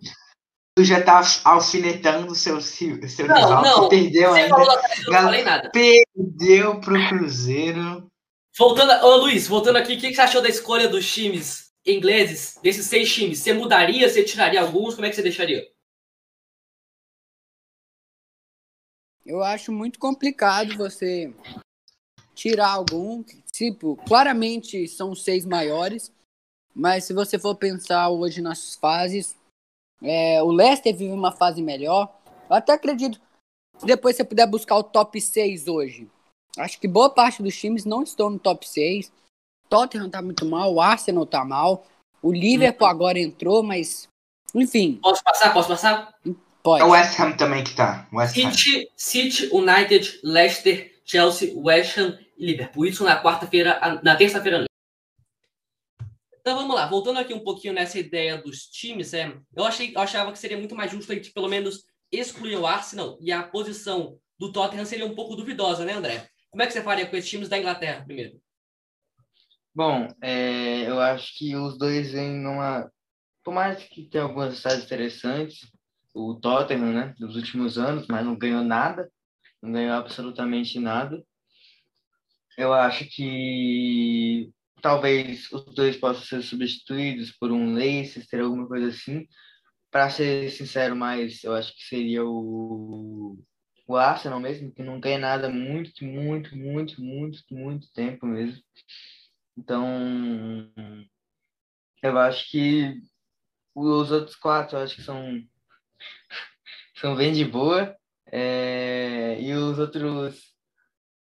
Tu 0.74 0.84
já 0.84 1.04
tá 1.04 1.20
alfinetando 1.44 2.34
seu, 2.34 2.58
seu 2.62 2.88
Não, 3.26 3.34
rival, 3.34 3.62
não. 3.62 3.88
que 3.88 3.96
perdeu 3.96 4.30
Você 4.30 4.40
ainda. 4.40 4.56
falou 4.56 4.72
eu 4.72 5.12
não 5.12 5.22
falei 5.22 5.44
nada. 5.44 5.70
Perdeu 5.70 6.80
pro 6.80 7.08
Cruzeiro. 7.08 8.10
Voltando, 8.56 9.04
ô 9.04 9.16
Luiz, 9.16 9.46
voltando 9.46 9.76
aqui, 9.76 9.94
o 9.94 10.00
que 10.00 10.08
que 10.08 10.14
você 10.14 10.20
achou 10.22 10.40
da 10.40 10.48
escolha 10.48 10.88
dos 10.88 11.10
times 11.12 11.70
ingleses, 11.86 12.58
desses 12.62 12.86
seis 12.86 13.12
times? 13.12 13.38
Você 13.38 13.52
mudaria, 13.52 14.08
você 14.08 14.24
tiraria 14.24 14.62
alguns? 14.62 14.94
Como 14.94 15.06
é 15.06 15.10
que 15.10 15.16
você 15.16 15.22
deixaria? 15.22 15.66
Eu 19.26 19.42
acho 19.42 19.70
muito 19.72 19.98
complicado 19.98 20.76
você 20.76 21.32
tirar 22.34 22.70
algum. 22.70 23.22
Tipo, 23.52 23.96
claramente 24.06 24.88
são 24.88 25.14
seis 25.14 25.44
maiores. 25.44 26.10
Mas 26.74 27.04
se 27.04 27.12
você 27.12 27.38
for 27.38 27.54
pensar 27.56 28.08
hoje 28.08 28.40
nas 28.40 28.74
fases, 28.76 29.36
é, 30.02 30.42
o 30.42 30.50
Leicester 30.50 30.94
vive 30.94 31.12
uma 31.12 31.32
fase 31.32 31.62
melhor. 31.62 32.12
Eu 32.50 32.56
até 32.56 32.73
acredito. 32.73 33.21
Se 33.78 33.87
depois 33.87 34.16
você 34.16 34.25
puder 34.25 34.47
buscar 34.47 34.76
o 34.76 34.82
top 34.82 35.21
6 35.21 35.68
hoje. 35.68 36.09
Acho 36.59 36.78
que 36.78 36.87
boa 36.87 37.09
parte 37.09 37.42
dos 37.42 37.56
times 37.56 37.85
não 37.85 38.02
estão 38.02 38.28
no 38.30 38.38
top 38.38 38.68
6. 38.68 39.11
Tottenham 39.68 40.11
tá 40.11 40.21
muito 40.21 40.44
mal, 40.44 40.73
o 40.75 40.80
Arsenal 40.80 41.25
tá 41.25 41.44
mal. 41.44 41.87
O 42.21 42.30
Liverpool 42.30 42.87
agora 42.87 43.18
entrou, 43.18 43.62
mas. 43.62 44.09
Enfim, 44.54 45.00
Posso 45.02 45.25
passar? 45.25 45.52
Posso 45.54 45.68
passar? 45.68 46.14
pode. 46.62 46.82
É 46.82 46.87
o 46.87 46.90
West 46.90 47.18
Ham 47.18 47.32
também 47.32 47.64
que 47.64 47.75
tá. 47.75 48.06
West 48.12 48.37
Ham. 48.37 48.52
City, 48.52 48.90
City, 48.97 49.49
United, 49.52 50.21
Leicester, 50.23 50.92
Chelsea, 51.04 51.52
West 51.56 51.97
Ham 51.99 52.18
e 52.37 52.47
Liverpool. 52.47 52.87
Isso 52.87 53.02
na 53.02 53.21
quarta-feira, 53.23 54.00
na 54.02 54.14
terça-feira. 54.14 54.66
Então 56.42 56.56
vamos 56.56 56.75
lá, 56.75 56.87
voltando 56.87 57.20
aqui 57.20 57.32
um 57.32 57.44
pouquinho 57.44 57.72
nessa 57.72 58.00
ideia 58.00 58.37
dos 58.37 58.66
times, 58.66 59.14
é, 59.14 59.32
eu, 59.56 59.64
achei, 59.64 59.94
eu 59.94 60.00
achava 60.00 60.32
que 60.32 60.38
seria 60.38 60.58
muito 60.58 60.75
mais 60.75 60.90
justo 60.90 61.12
a 61.12 61.14
gente 61.14 61.32
pelo 61.32 61.49
menos 61.49 61.84
excluir 62.11 62.56
o 62.56 62.66
Arsenal 62.66 63.16
e 63.20 63.30
a 63.30 63.44
posição 63.44 64.18
do 64.37 64.50
Tottenham 64.50 64.84
seria 64.84 65.06
um 65.06 65.14
pouco 65.14 65.37
duvidosa, 65.37 65.84
né, 65.84 65.92
André? 65.92 66.28
Como 66.50 66.61
é 66.61 66.66
que 66.66 66.72
você 66.72 66.82
faria 66.82 67.06
com 67.06 67.16
esses 67.16 67.30
times 67.30 67.49
da 67.49 67.56
Inglaterra 67.56 68.04
primeiro? 68.04 68.42
Bom, 69.72 70.08
é, 70.20 70.82
eu 70.88 71.00
acho 71.00 71.38
que 71.38 71.54
os 71.54 71.78
dois 71.78 72.11
vêm 72.11 72.30
numa. 72.30 72.90
Por 73.44 73.54
mais 73.54 73.82
que 73.84 74.02
tenha 74.02 74.25
algumas 74.25 74.49
resultados 74.49 74.84
interessantes, 74.84 75.70
o 76.12 76.34
Tottenham, 76.34 76.92
né, 76.92 77.14
dos 77.18 77.37
últimos 77.37 77.78
anos, 77.78 78.08
mas 78.08 78.26
não 78.26 78.37
ganhou 78.37 78.64
nada, 78.64 79.11
não 79.62 79.70
ganhou 79.72 79.94
absolutamente 79.94 80.80
nada. 80.80 81.25
Eu 82.58 82.72
acho 82.72 83.06
que 83.06 84.52
talvez 84.82 85.50
os 85.52 85.64
dois 85.74 85.96
possam 85.96 86.24
ser 86.24 86.42
substituídos 86.42 87.30
por 87.30 87.52
um 87.52 87.72
Leicester, 87.72 88.40
alguma 88.40 88.66
coisa 88.66 88.88
assim. 88.88 89.26
Para 89.90 90.10
ser 90.10 90.50
sincero, 90.50 90.96
mais 90.96 91.44
eu 91.44 91.54
acho 91.54 91.74
que 91.74 91.84
seria 91.84 92.24
o, 92.24 93.38
o 93.86 93.96
Arsenal 93.96 94.40
mesmo, 94.40 94.72
que 94.72 94.82
não 94.82 94.98
ganha 95.00 95.18
nada 95.18 95.48
muito, 95.48 96.04
muito, 96.04 96.56
muito, 96.56 97.00
muito, 97.00 97.42
muito 97.50 97.92
tempo 97.92 98.26
mesmo. 98.26 98.62
Então, 99.56 100.70
eu 102.02 102.18
acho 102.18 102.50
que 102.50 103.00
os 103.74 104.10
outros 104.10 104.34
quatro, 104.36 104.76
eu 104.76 104.82
acho 104.82 104.96
que 104.96 105.02
são, 105.02 105.40
são 106.96 107.14
bem 107.14 107.32
de 107.32 107.44
boa. 107.44 107.96
É, 108.34 109.38
e 109.40 109.52
os 109.52 109.78
outros, 109.78 110.51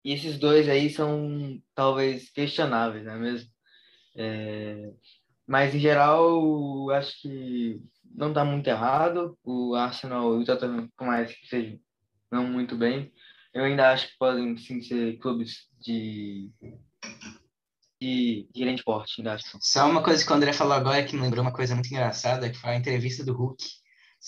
e 0.07 0.13
esses 0.13 0.39
dois 0.39 0.69
aí 0.69 0.89
são 0.89 1.61
talvez 1.75 2.31
questionáveis, 2.31 3.05
não 3.05 3.15
é 3.15 3.19
mesmo? 3.19 3.51
É, 4.15 4.93
mas 5.45 5.75
em 5.75 5.81
geral, 5.81 6.89
acho 6.91 7.21
que 7.23 7.83
não 8.15 8.29
está 8.29 8.45
muito 8.45 8.69
errado. 8.69 9.37
O 9.43 9.75
Arsenal 9.75 10.39
e 10.39 10.43
o 10.43 10.45
Tottenham, 10.45 10.89
por 10.97 11.09
mais 11.09 11.35
que 11.35 11.49
sejam 11.49 11.81
não 12.31 12.47
muito 12.47 12.77
bem, 12.77 13.13
eu 13.53 13.65
ainda 13.65 13.91
acho 13.91 14.07
que 14.07 14.17
podem 14.17 14.57
sim 14.57 14.81
ser 14.81 15.19
clubes 15.19 15.67
de 15.81 16.53
de, 18.01 18.49
de 18.55 18.61
grande 18.61 18.85
porte, 18.85 19.15
ainda 19.19 19.35
acho. 19.35 19.59
Só 19.61 19.91
uma 19.91 20.05
coisa 20.05 20.25
que 20.25 20.31
o 20.31 20.37
André 20.37 20.53
falou 20.53 20.75
agora 20.75 21.03
que 21.03 21.17
me 21.17 21.23
lembrou 21.23 21.43
uma 21.43 21.53
coisa 21.53 21.75
muito 21.75 21.89
engraçada, 21.89 22.49
que 22.49 22.59
foi 22.59 22.71
a 22.71 22.77
entrevista 22.77 23.25
do 23.25 23.35
Hulk, 23.35 23.65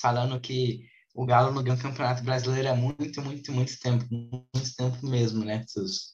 falando 0.00 0.40
que 0.40 0.80
o 1.18 1.26
Galo 1.26 1.52
não 1.52 1.64
ganhou 1.64 1.76
o 1.76 1.82
Campeonato 1.82 2.22
Brasileiro 2.22 2.68
há 2.68 2.76
muito, 2.76 3.20
muito, 3.20 3.50
muito 3.50 3.76
tempo. 3.80 4.04
Muito 4.08 4.76
tempo 4.76 5.04
mesmo, 5.04 5.44
né, 5.44 5.64
Sus? 5.66 6.12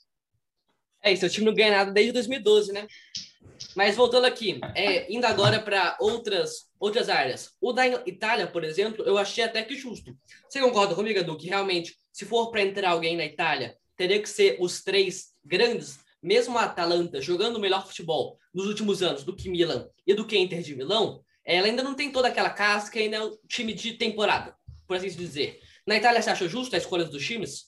É 1.02 1.12
isso, 1.12 1.26
o 1.26 1.28
time 1.28 1.44
não 1.44 1.54
ganha 1.54 1.72
nada 1.72 1.92
desde 1.92 2.12
2012, 2.12 2.72
né? 2.72 2.86
Mas 3.76 3.96
voltando 3.96 4.24
aqui, 4.24 4.58
é, 4.74 5.12
indo 5.12 5.26
agora 5.26 5.60
para 5.60 5.94
outras, 6.00 6.70
outras 6.80 7.10
áreas. 7.10 7.50
O 7.60 7.74
da 7.74 7.86
Itália, 7.86 8.46
por 8.46 8.64
exemplo, 8.64 9.04
eu 9.04 9.18
achei 9.18 9.44
até 9.44 9.62
que 9.62 9.76
justo. 9.76 10.16
Você 10.48 10.58
concorda 10.62 10.94
comigo, 10.94 11.18
Edu, 11.18 11.36
que 11.36 11.48
realmente, 11.48 11.94
se 12.10 12.24
for 12.24 12.50
para 12.50 12.62
entrar 12.62 12.92
alguém 12.92 13.14
na 13.14 13.26
Itália, 13.26 13.76
teria 13.98 14.22
que 14.22 14.28
ser 14.28 14.56
os 14.58 14.82
três 14.82 15.34
grandes, 15.44 15.98
mesmo 16.22 16.56
a 16.56 16.64
Atalanta 16.64 17.20
jogando 17.20 17.56
o 17.56 17.60
melhor 17.60 17.86
futebol 17.86 18.38
nos 18.54 18.66
últimos 18.66 19.02
anos 19.02 19.22
do 19.22 19.36
que 19.36 19.50
Milan 19.50 19.86
e 20.06 20.14
do 20.14 20.26
que 20.26 20.38
Inter 20.38 20.62
de 20.62 20.74
Milão, 20.74 21.22
ela 21.44 21.66
ainda 21.66 21.82
não 21.82 21.94
tem 21.94 22.10
toda 22.10 22.28
aquela 22.28 22.48
casca, 22.48 22.98
ainda 22.98 23.18
é 23.18 23.22
um 23.22 23.36
time 23.46 23.74
de 23.74 23.92
temporada, 23.92 24.56
por 24.86 24.96
assim 24.96 25.08
dizer. 25.08 25.60
Na 25.86 25.96
Itália, 25.96 26.20
você 26.22 26.30
achou 26.30 26.48
justo 26.48 26.74
a 26.74 26.78
escolha 26.78 27.04
dos 27.04 27.24
times? 27.24 27.66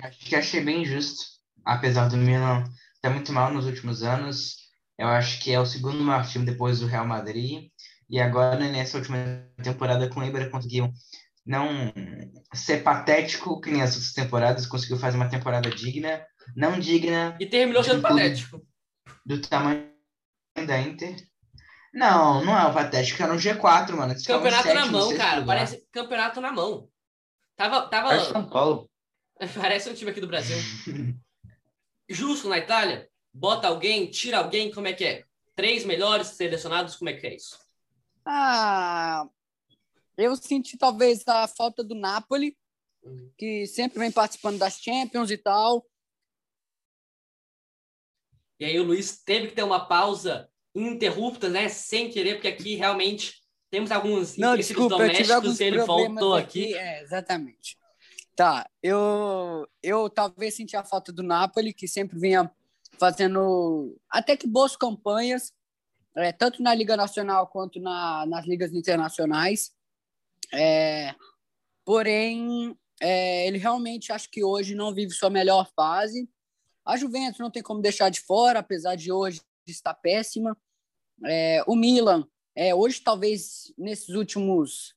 Acho 0.00 0.18
que 0.18 0.34
achei 0.36 0.60
bem 0.60 0.84
justo. 0.84 1.22
Apesar 1.64 2.08
do 2.08 2.16
Milan 2.16 2.64
estar 2.96 3.10
muito 3.10 3.32
mal 3.32 3.52
nos 3.52 3.66
últimos 3.66 4.02
anos, 4.02 4.56
eu 4.98 5.06
acho 5.06 5.40
que 5.42 5.52
é 5.52 5.60
o 5.60 5.66
segundo 5.66 6.02
maior 6.02 6.26
time 6.26 6.44
depois 6.44 6.80
do 6.80 6.86
Real 6.86 7.06
Madrid. 7.06 7.70
E 8.10 8.20
agora, 8.20 8.68
nessa 8.68 8.98
última 8.98 9.16
temporada 9.62 10.08
com 10.08 10.20
o 10.20 10.24
Ibra, 10.24 10.50
conseguiu 10.50 10.92
não 11.46 11.92
ser 12.54 12.82
patético 12.82 13.60
que 13.60 13.70
nem 13.70 13.82
as 13.82 13.94
outras 13.94 14.12
temporadas, 14.12 14.66
conseguiu 14.66 14.96
fazer 14.98 15.16
uma 15.16 15.28
temporada 15.28 15.70
digna, 15.70 16.24
não 16.54 16.78
digna 16.78 17.36
E 17.40 17.46
terminou 17.46 17.82
sendo 17.82 18.02
patético. 18.02 18.60
do 19.24 19.40
tamanho 19.40 19.90
da 20.66 20.80
Inter. 20.80 21.16
Não, 21.92 22.42
não 22.44 22.58
é 22.58 22.66
o 22.66 22.72
patético, 22.72 23.22
era 23.22 23.32
no 23.32 23.38
G4, 23.38 23.92
mano. 23.94 24.12
Eles 24.12 24.26
Campeonato 24.26 24.72
na 24.72 24.86
mão, 24.86 25.16
cara. 25.16 25.40
lugar. 25.40 25.46
Parece 25.46 25.86
campeonato 25.92 26.40
na 26.40 26.50
mão. 26.52 26.88
Tava, 27.54 27.88
tava, 27.88 28.08
Parece 28.08 28.30
São 28.32 28.48
Paulo. 28.48 28.90
Parece 29.60 29.90
um 29.90 29.94
time 29.94 30.10
aqui 30.10 30.20
do 30.20 30.26
Brasil. 30.26 30.56
Justo 32.08 32.48
na 32.48 32.58
Itália? 32.58 33.08
Bota 33.32 33.68
alguém, 33.68 34.10
tira 34.10 34.38
alguém, 34.38 34.70
como 34.72 34.86
é 34.88 34.92
que 34.92 35.04
é? 35.04 35.24
Três 35.54 35.84
melhores 35.84 36.28
selecionados, 36.28 36.96
como 36.96 37.10
é 37.10 37.14
que 37.14 37.26
é 37.26 37.34
isso? 37.36 37.58
Ah, 38.24 39.26
eu 40.16 40.34
senti 40.36 40.78
talvez 40.78 41.26
a 41.26 41.46
falta 41.48 41.82
do 41.84 41.94
Napoli, 41.94 42.56
Uhum. 43.04 43.32
que 43.36 43.66
sempre 43.66 43.98
vem 43.98 44.12
participando 44.12 44.58
das 44.58 44.78
Champions 44.80 45.28
e 45.30 45.36
tal. 45.36 45.84
E 48.60 48.64
aí 48.64 48.78
o 48.78 48.84
Luiz 48.84 49.20
teve 49.24 49.48
que 49.48 49.54
ter 49.56 49.64
uma 49.64 49.88
pausa 49.88 50.48
ininterrupta, 50.74 51.48
né? 51.48 51.68
Sem 51.68 52.10
querer, 52.10 52.34
porque 52.34 52.48
aqui 52.48 52.74
realmente 52.74 53.42
temos 53.70 53.90
alguns 53.90 54.36
Não, 54.36 54.56
desculpa, 54.56 55.02
eu 55.02 55.14
tive 55.14 55.32
alguns 55.32 55.58
domésticos 55.58 55.60
ele 55.60 55.78
voltou 55.84 56.34
aqui. 56.34 56.64
aqui. 56.64 56.74
É, 56.74 57.02
exatamente. 57.02 57.76
Tá, 58.34 58.68
eu, 58.82 59.68
eu 59.82 60.08
talvez 60.08 60.54
senti 60.54 60.76
a 60.76 60.84
falta 60.84 61.12
do 61.12 61.22
Napoli, 61.22 61.72
que 61.72 61.86
sempre 61.86 62.18
vinha 62.18 62.50
fazendo 62.98 63.98
até 64.10 64.36
que 64.36 64.46
boas 64.46 64.76
campanhas, 64.76 65.52
é, 66.16 66.32
tanto 66.32 66.62
na 66.62 66.74
Liga 66.74 66.96
Nacional 66.96 67.46
quanto 67.46 67.80
na, 67.80 68.24
nas 68.26 68.46
ligas 68.46 68.72
internacionais. 68.72 69.72
É, 70.52 71.14
porém, 71.84 72.76
é, 73.00 73.46
ele 73.46 73.58
realmente 73.58 74.12
acho 74.12 74.30
que 74.30 74.44
hoje 74.44 74.74
não 74.74 74.94
vive 74.94 75.12
sua 75.12 75.30
melhor 75.30 75.70
fase. 75.74 76.28
A 76.84 76.96
Juventus 76.96 77.38
não 77.38 77.50
tem 77.50 77.62
como 77.62 77.80
deixar 77.80 78.08
de 78.08 78.20
fora, 78.20 78.58
apesar 78.58 78.96
de 78.96 79.12
hoje 79.12 79.40
estar 79.70 79.94
péssima. 79.94 80.56
É, 81.24 81.62
o 81.66 81.76
Milan, 81.76 82.26
é, 82.54 82.74
hoje 82.74 83.00
talvez 83.00 83.72
nesses 83.78 84.10
últimos 84.10 84.94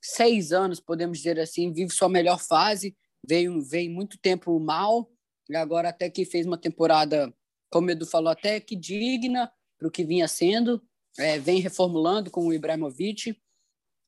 seis 0.00 0.52
anos, 0.52 0.80
podemos 0.80 1.18
dizer 1.18 1.38
assim, 1.38 1.72
vive 1.72 1.92
sua 1.92 2.08
melhor 2.08 2.40
fase. 2.40 2.96
Veio, 3.26 3.60
veio 3.62 3.90
muito 3.90 4.16
tempo 4.18 4.58
mal, 4.60 5.10
e 5.48 5.56
agora 5.56 5.88
até 5.88 6.08
que 6.08 6.24
fez 6.24 6.46
uma 6.46 6.56
temporada, 6.56 7.32
como 7.70 7.88
o 7.88 7.90
Edu 7.90 8.06
falou, 8.06 8.30
até 8.30 8.60
que 8.60 8.76
digna 8.76 9.50
para 9.78 9.88
o 9.88 9.90
que 9.90 10.04
vinha 10.04 10.28
sendo. 10.28 10.82
É, 11.18 11.38
vem 11.38 11.60
reformulando 11.60 12.30
com 12.30 12.46
o 12.46 12.52
Ibrahimovic. 12.52 13.36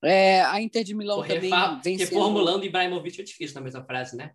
É, 0.02 0.42
a 0.42 0.61
Inter 0.61 0.85
de 0.85 0.95
Milão 0.95 1.23
também 1.23 1.50
vem 1.83 1.99
sendo... 1.99 2.09
reformulando 2.09 2.64
Ibrahimovic 2.64 3.21
é 3.21 3.25
difícil 3.25 3.54
na 3.57 3.61
mesma 3.61 3.85
frase, 3.85 4.16
né? 4.16 4.33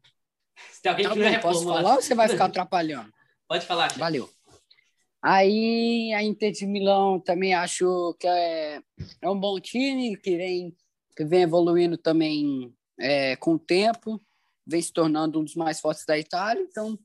Se 0.72 0.82
tem 0.82 0.90
alguém 0.92 1.10
que 1.10 1.16
não 1.16 1.32
bom, 1.34 1.40
posso 1.42 1.64
falar 1.64 1.96
ou 1.96 2.02
você 2.02 2.14
vai 2.14 2.30
ficar 2.30 2.46
atrapalhando? 2.46 3.12
Pode 3.48 3.66
falar, 3.66 3.90
chefe. 3.90 4.00
Valeu. 4.00 4.30
Aí 5.27 6.13
a 6.13 6.22
Inter 6.22 6.51
de 6.51 6.67
Milão 6.67 7.20
também 7.20 7.55
acho 7.55 8.15
que 8.20 8.27
é, 8.27 8.79
é 9.24 9.27
um 9.27 9.39
bom 9.39 9.60
time 9.60 10.15
que 10.15 10.38
vem, 10.38 10.77
que 11.17 11.25
vem 11.25 11.41
evoluindo 11.41 11.98
também 11.98 12.72
é, 13.00 13.36
com 13.38 13.55
o 13.55 13.60
tempo, 13.60 14.22
vem 14.67 14.79
se 14.79 14.94
tornando 14.94 15.39
um 15.39 15.44
dos 15.44 15.55
mais 15.55 15.79
fortes 15.79 16.05
da 16.05 16.15
Itália. 16.15 16.62
Então, 16.62 17.00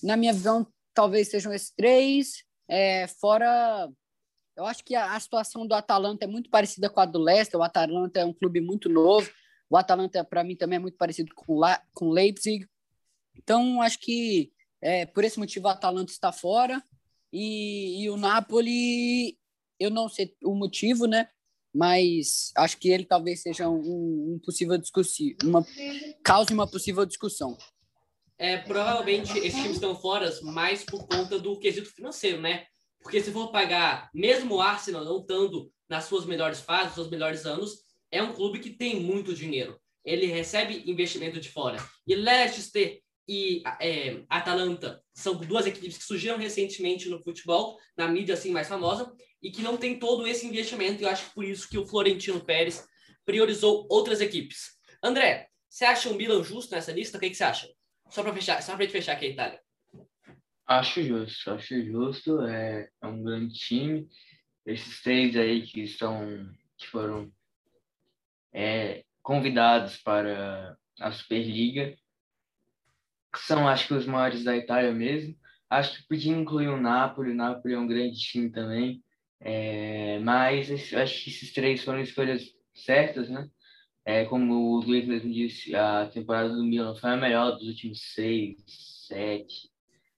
na 0.00 0.16
minha 0.16 0.32
visão, 0.32 0.64
talvez 0.94 1.28
sejam 1.28 1.52
esses 1.52 1.72
três. 1.72 2.44
É, 2.68 3.08
fora, 3.08 3.90
eu 4.56 4.64
acho 4.64 4.84
que 4.84 4.94
a, 4.94 5.16
a 5.16 5.18
situação 5.18 5.66
do 5.66 5.74
Atalanta 5.74 6.24
é 6.24 6.28
muito 6.28 6.48
parecida 6.48 6.88
com 6.88 7.00
a 7.00 7.04
do 7.04 7.18
Leicester. 7.18 7.58
O 7.58 7.64
Atalanta 7.64 8.20
é 8.20 8.24
um 8.24 8.32
clube 8.32 8.60
muito 8.60 8.88
novo. 8.88 9.28
O 9.68 9.76
Atalanta, 9.76 10.22
para 10.22 10.44
mim, 10.44 10.54
também 10.54 10.76
é 10.76 10.80
muito 10.80 10.96
parecido 10.96 11.34
com 11.34 11.56
La- 11.58 11.82
com 11.92 12.10
Leipzig. 12.10 12.64
Então, 13.36 13.82
acho 13.82 13.98
que 13.98 14.52
é, 14.80 15.04
por 15.04 15.24
esse 15.24 15.36
motivo 15.36 15.66
o 15.66 15.70
Atalanta 15.70 16.12
está 16.12 16.30
fora. 16.30 16.80
E, 17.38 18.02
e 18.02 18.08
o 18.08 18.16
Napoli, 18.16 19.36
eu 19.78 19.90
não 19.90 20.08
sei 20.08 20.34
o 20.42 20.54
motivo, 20.54 21.06
né? 21.06 21.28
Mas 21.74 22.50
acho 22.56 22.78
que 22.78 22.88
ele 22.88 23.04
talvez 23.04 23.42
seja 23.42 23.68
um, 23.68 23.76
um 24.34 24.40
possível 24.42 24.78
discussão, 24.78 25.26
uma 25.44 25.66
cause 26.24 26.54
uma 26.54 26.66
possível 26.66 27.04
discussão. 27.04 27.54
É, 28.38 28.56
provavelmente 28.56 29.36
esses 29.38 29.54
times 29.54 29.72
estão 29.72 29.94
fora 29.94 30.32
mais 30.44 30.82
por 30.82 31.06
conta 31.06 31.38
do 31.38 31.58
quesito 31.58 31.92
financeiro, 31.94 32.40
né? 32.40 32.64
Porque 33.02 33.20
se 33.20 33.30
for 33.30 33.52
pagar, 33.52 34.10
mesmo 34.14 34.54
o 34.54 34.60
Arsenal 34.62 35.04
não 35.04 35.20
estando 35.20 35.70
nas 35.90 36.04
suas 36.04 36.24
melhores 36.24 36.60
fases, 36.60 36.94
seus 36.94 37.10
melhores 37.10 37.44
anos, 37.44 37.82
é 38.10 38.22
um 38.22 38.32
clube 38.32 38.60
que 38.60 38.70
tem 38.70 38.98
muito 38.98 39.34
dinheiro. 39.34 39.78
Ele 40.02 40.24
recebe 40.24 40.90
investimento 40.90 41.38
de 41.38 41.50
fora. 41.50 41.76
E 42.06 42.14
Leicester 42.14 42.98
e 43.28 43.62
é, 43.80 44.22
Atalanta 44.28 45.02
são 45.12 45.34
duas 45.34 45.66
equipes 45.66 45.98
que 45.98 46.04
surgiram 46.04 46.38
recentemente 46.38 47.08
no 47.08 47.22
futebol, 47.22 47.76
na 47.96 48.06
mídia 48.06 48.34
assim 48.34 48.52
mais 48.52 48.68
famosa, 48.68 49.12
e 49.42 49.50
que 49.50 49.62
não 49.62 49.76
tem 49.76 49.98
todo 49.98 50.26
esse 50.26 50.46
investimento. 50.46 51.02
E 51.02 51.04
eu 51.04 51.10
acho 51.10 51.28
que 51.28 51.34
por 51.34 51.44
isso 51.44 51.68
que 51.68 51.78
o 51.78 51.86
Florentino 51.86 52.44
Pérez 52.44 52.86
priorizou 53.24 53.86
outras 53.90 54.20
equipes. 54.20 54.76
André, 55.02 55.48
você 55.68 55.84
acha 55.84 56.08
o 56.08 56.14
Milan 56.14 56.42
justo 56.44 56.74
nessa 56.74 56.92
lista? 56.92 57.18
O 57.18 57.20
que, 57.20 57.30
que 57.30 57.34
você 57.34 57.44
acha? 57.44 57.68
Só 58.10 58.22
para 58.22 58.32
fechar, 58.32 58.62
só 58.62 58.76
gente 58.76 58.92
fechar 58.92 59.12
aqui 59.12 59.26
a 59.26 59.30
Itália. 59.30 59.60
Acho 60.66 61.02
justo, 61.02 61.50
acho 61.50 61.84
justo. 61.84 62.40
É, 62.42 62.88
é 63.02 63.06
um 63.06 63.22
grande 63.22 63.54
time. 63.54 64.08
Esses 64.64 65.02
três 65.02 65.36
aí 65.36 65.62
que 65.62 65.82
estão, 65.82 66.48
que 66.76 66.86
foram 66.88 67.30
é, 68.52 69.04
convidados 69.22 69.96
para 69.98 70.76
a 71.00 71.12
Superliga 71.12 71.96
são, 73.40 73.68
acho 73.68 73.88
que, 73.88 73.94
os 73.94 74.06
maiores 74.06 74.44
da 74.44 74.56
Itália 74.56 74.92
mesmo. 74.92 75.36
Acho 75.68 75.98
que 75.98 76.08
podia 76.08 76.32
incluir 76.32 76.68
o 76.68 76.80
Napoli. 76.80 77.32
O 77.32 77.34
Napoli 77.34 77.74
é 77.74 77.78
um 77.78 77.86
grande 77.86 78.18
time 78.18 78.50
também. 78.50 79.02
É, 79.40 80.18
mas 80.20 80.70
acho 80.70 81.24
que 81.24 81.30
esses 81.30 81.52
três 81.52 81.84
foram 81.84 82.00
escolhas 82.00 82.42
certas, 82.74 83.28
né? 83.28 83.48
É, 84.04 84.24
como 84.24 84.54
o 84.54 84.80
Luiz 84.80 85.06
mesmo 85.06 85.32
disse, 85.32 85.74
a 85.74 86.06
temporada 86.06 86.48
do 86.50 86.62
Milan 86.62 86.94
foi 86.94 87.10
a 87.10 87.16
melhor 87.16 87.52
dos 87.52 87.66
últimos 87.66 88.00
seis, 88.14 88.56
sete, 89.08 89.68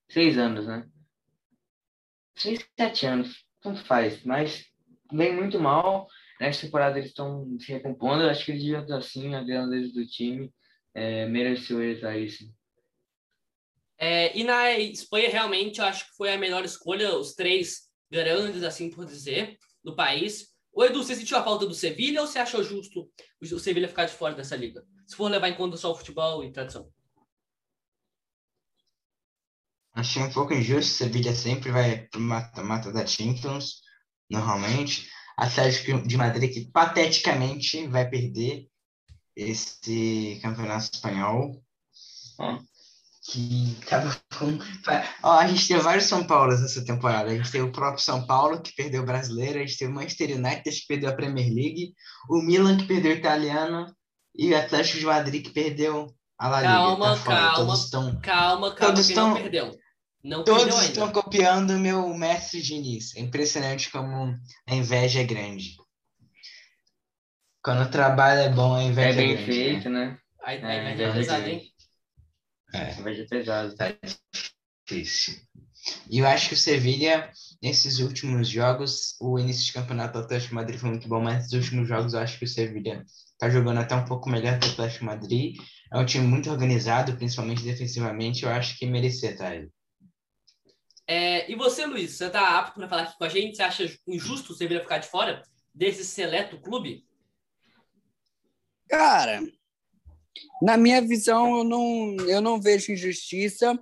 seis 0.09 0.37
anos, 0.39 0.67
né? 0.67 0.87
Seis, 2.37 2.65
sete 2.79 3.07
anos, 3.07 3.45
tanto 3.63 3.85
faz, 3.85 4.23
mas 4.25 4.67
vem 5.13 5.35
muito 5.35 5.59
mal. 5.59 6.07
Nessa 6.41 6.67
temporada 6.67 6.99
eles 6.99 7.11
estão 7.11 7.59
se 7.59 7.73
recompondo. 7.73 8.25
Acho 8.29 8.45
que 8.45 8.53
eles 8.53 8.63
deviam 8.63 8.83
estar 8.83 8.99
assim, 8.99 9.35
a 9.35 9.43
grandeza 9.43 9.93
do 9.93 10.07
time 10.07 10.53
é, 10.95 11.27
mereceu 11.27 11.83
eles 11.83 12.05
aí, 12.05 12.29
sim. 12.29 12.53
É, 13.99 14.37
e 14.39 14.45
na 14.45 14.73
Espanha, 14.73 15.29
realmente, 15.29 15.81
eu 15.81 15.85
acho 15.85 16.07
que 16.07 16.17
foi 16.17 16.33
a 16.33 16.39
melhor 16.39 16.65
escolha, 16.65 17.17
os 17.17 17.35
três 17.35 17.89
grandes, 18.11 18.63
assim 18.63 18.91
por 18.91 19.05
dizer, 19.05 19.59
do 19.83 19.97
país. 19.97 20.49
Ô, 20.73 20.85
Edu, 20.85 21.03
você 21.03 21.17
sentiu 21.17 21.37
a 21.37 21.43
falta 21.43 21.67
do 21.67 21.75
Sevilha 21.75 22.21
ou 22.21 22.27
você 22.27 22.39
achou 22.39 22.63
justo 22.63 23.11
o 23.41 23.59
Sevilha 23.59 23.89
ficar 23.89 24.05
de 24.05 24.13
fora 24.13 24.35
dessa 24.35 24.55
liga? 24.55 24.85
Se 25.07 25.17
for 25.17 25.29
levar 25.29 25.49
em 25.49 25.57
conta 25.57 25.77
só 25.77 25.91
o 25.91 25.95
futebol 25.97 26.45
e 26.45 26.53
tradição. 26.53 26.89
Achei 29.93 30.23
um 30.23 30.33
pouco 30.33 30.55
injusto. 30.55 30.93
Sevilha 30.93 31.35
sempre 31.35 31.73
vai 31.73 32.07
pro 32.07 32.21
mata-mata 32.21 32.93
da 32.93 33.05
Champions, 33.05 33.81
normalmente. 34.31 35.11
Atlético 35.37 36.07
de 36.07 36.17
Madrid 36.17 36.53
que 36.53 36.71
pateticamente 36.71 37.87
vai 37.89 38.09
perder 38.09 38.69
esse 39.35 40.39
campeonato 40.43 40.91
espanhol. 40.95 41.63
Ó. 42.39 42.61
Que 43.31 43.77
tava 43.87 44.17
com. 44.39 44.59
Ó, 45.23 45.33
a 45.39 45.47
gente 45.47 45.69
teve 45.69 45.81
vários 45.81 46.05
São 46.07 46.25
Paulos 46.25 46.63
nessa 46.63 46.83
temporada. 46.83 47.31
A 47.31 47.37
gente 47.37 47.51
teve 47.51 47.65
o 47.65 47.73
próprio 47.73 48.03
São 48.03 48.27
Paulo, 48.27 48.61
que 48.63 48.73
perdeu 48.75 49.03
o 49.03 49.07
brasileiro, 49.07 49.59
a 49.59 49.61
gente 49.67 49.77
teve 49.77 49.93
o 49.93 49.95
Manchester 49.95 50.37
United, 50.37 50.63
que 50.81 50.87
perdeu 50.89 51.11
a 51.11 51.15
Premier 51.15 51.53
League, 51.53 51.93
o 52.31 52.41
Milan, 52.41 52.79
que 52.79 52.87
perdeu 52.87 53.13
o 53.13 53.17
italiano, 53.17 53.85
e 54.35 54.53
o 54.53 54.57
Atlético 54.59 54.99
de 54.99 55.05
Madrid, 55.05 55.45
que 55.45 55.51
perdeu 55.51 56.07
a 56.39 56.49
La 56.49 56.61
Liga. 56.63 56.73
Calma, 56.73 57.17
tá 57.19 57.25
calma. 57.25 57.55
Todos 57.57 57.85
estão 57.85 58.21
Calma, 58.21 58.75
calma, 58.75 58.95
Todos 58.95 59.07
que 59.09 59.15
não 59.15 59.29
estão- 59.29 59.43
perdeu. 59.43 59.79
Não 60.25 60.45
Todos 60.45 60.63
perdeu 60.63 60.79
ainda. 60.81 60.93
estão 60.93 61.13
copiando 61.13 61.71
o 61.73 61.79
meu 61.79 62.09
mestre 62.15 62.63
Diniz. 62.63 63.15
É 63.15 63.21
impressionante 63.21 63.91
como 63.91 64.35
a 64.67 64.75
inveja 64.75 65.21
é 65.21 65.25
grande. 65.25 65.77
Quando 67.63 67.83
o 67.83 67.91
trabalho 67.91 68.41
é 68.41 68.49
bom, 68.49 68.75
a 68.75 68.83
É 68.83 68.87
inveja 68.87 69.09
é, 69.21 69.27
bem 69.27 69.29
grande. 69.37 69.45
feito, 69.45 69.89
né? 69.91 70.19
Aí, 70.43 70.57
É, 70.59 70.65
aí 70.65 70.83
vai 70.83 70.93
é 70.93 70.97
pesado, 70.97 71.19
verdade. 71.19 71.51
hein? 71.51 71.63
É, 72.73 72.93
Vai 73.03 73.15
ser 73.15 73.29
pesado. 73.29 73.75
difícil. 74.87 75.35
E 76.11 76.19
eu 76.19 76.27
acho 76.27 76.49
que 76.49 76.55
o 76.55 76.57
Sevilha, 76.57 77.31
nesses 77.63 77.99
últimos 77.99 78.49
jogos, 78.49 79.17
o 79.21 79.39
início 79.39 79.65
de 79.67 79.73
campeonato 79.73 80.19
do 80.19 80.25
Atlético 80.25 80.51
de 80.51 80.55
Madrid 80.55 80.79
foi 80.79 80.91
muito 80.91 81.09
bom, 81.09 81.21
mas 81.21 81.45
nos 81.45 81.53
últimos 81.53 81.89
jogos 81.89 82.13
eu 82.13 82.21
acho 82.21 82.39
que 82.39 82.45
o 82.45 82.49
Sevilha 82.49 83.05
tá 83.39 83.49
jogando 83.49 83.79
até 83.81 83.95
um 83.95 84.05
pouco 84.05 84.29
melhor 84.29 84.59
que 84.59 84.67
o 84.67 84.71
Atlético 84.71 85.01
de 85.01 85.05
Madrid. 85.07 85.57
É 85.93 85.99
um 85.99 86.05
time 86.05 86.27
muito 86.27 86.51
organizado, 86.51 87.17
principalmente 87.17 87.63
defensivamente. 87.63 88.45
Eu 88.45 88.51
acho 88.51 88.77
que 88.77 88.87
merecia 88.87 89.31
estar 89.31 89.49
aí. 89.49 89.69
É, 91.07 91.51
e 91.51 91.55
você, 91.55 91.87
Luiz, 91.87 92.13
você 92.13 92.29
tá 92.29 92.59
apto 92.59 92.75
para 92.79 92.89
falar 92.89 93.03
aqui 93.05 93.17
com 93.17 93.25
a 93.25 93.29
gente? 93.31 93.57
Você 93.57 93.63
acha 93.63 93.99
injusto 94.07 94.53
o 94.53 94.55
Sevilha 94.57 94.83
ficar 94.83 94.99
de 94.99 95.09
fora 95.09 95.43
desse 95.75 96.05
seleto 96.05 96.61
clube? 96.61 97.07
Cara, 98.89 99.41
na 100.63 100.77
minha 100.77 101.01
visão, 101.01 101.59
eu 101.59 101.65
não, 101.65 102.17
eu 102.27 102.41
não 102.41 102.61
vejo 102.61 102.93
injustiça. 102.93 103.79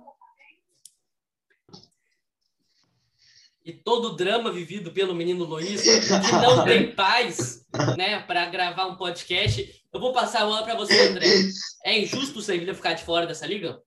e 3.67 3.73
todo 3.73 4.05
o 4.05 4.15
drama 4.15 4.49
vivido 4.49 4.93
pelo 4.93 5.13
menino 5.13 5.43
Luiz, 5.43 5.81
que 5.81 6.31
não 6.31 6.63
tem 6.63 6.95
paz, 6.95 7.65
né, 7.97 8.21
para 8.21 8.45
gravar 8.45 8.85
um 8.85 8.95
podcast. 8.95 9.83
Eu 9.91 9.99
vou 9.99 10.13
passar 10.13 10.43
a 10.43 10.45
bola 10.45 10.63
para 10.63 10.73
você, 10.75 11.09
André. 11.09 11.27
É 11.83 11.99
injusto 11.99 12.39
o 12.39 12.41
Sevilha 12.41 12.73
ficar 12.73 12.93
de 12.93 13.03
fora 13.03 13.27
dessa 13.27 13.45
liga? 13.45 13.81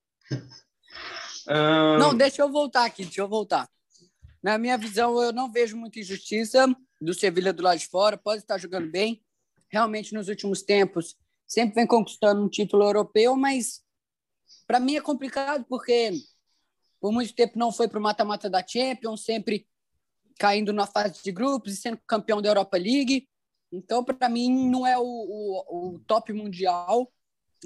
Ahn, 1.47 1.97
Não, 1.97 2.15
deixa 2.15 2.43
eu 2.43 2.51
voltar 2.51 2.85
aqui, 2.85 3.03
deixa 3.03 3.21
eu 3.21 3.27
voltar. 3.27 3.67
Na 4.43 4.55
minha 4.59 4.77
visão, 4.77 5.19
eu 5.19 5.33
não 5.33 5.51
vejo 5.51 5.75
muita 5.75 5.99
injustiça 5.99 6.67
do 7.01 7.13
Sevilha 7.15 7.51
do 7.51 7.63
lado 7.63 7.79
de 7.79 7.87
fora. 7.87 8.15
Pode 8.15 8.43
estar 8.43 8.59
jogando 8.59 8.91
bem. 8.91 9.23
realmente 9.67 10.13
nos 10.13 10.27
últimos 10.27 10.61
tempos 10.61 11.15
sempre 11.51 11.75
vem 11.75 11.85
conquistando 11.85 12.41
um 12.41 12.47
título 12.47 12.85
europeu, 12.85 13.35
mas 13.35 13.81
para 14.65 14.79
mim 14.79 14.95
é 14.95 15.01
complicado 15.01 15.65
porque 15.67 16.13
por 16.97 17.11
muito 17.11 17.35
tempo 17.35 17.59
não 17.59 17.73
foi 17.73 17.89
para 17.89 17.99
o 17.99 18.01
mata-mata 18.01 18.49
da 18.49 18.65
Champions, 18.65 19.25
sempre 19.25 19.67
caindo 20.39 20.71
na 20.71 20.87
fase 20.87 21.21
de 21.21 21.29
grupos 21.29 21.73
e 21.73 21.75
sendo 21.75 21.99
campeão 22.07 22.41
da 22.41 22.47
Europa 22.47 22.77
League. 22.77 23.27
Então, 23.69 24.01
para 24.01 24.29
mim, 24.29 24.69
não 24.69 24.87
é 24.87 24.97
o, 24.97 25.03
o, 25.03 25.95
o 25.95 25.99
top 26.07 26.31
mundial. 26.31 27.11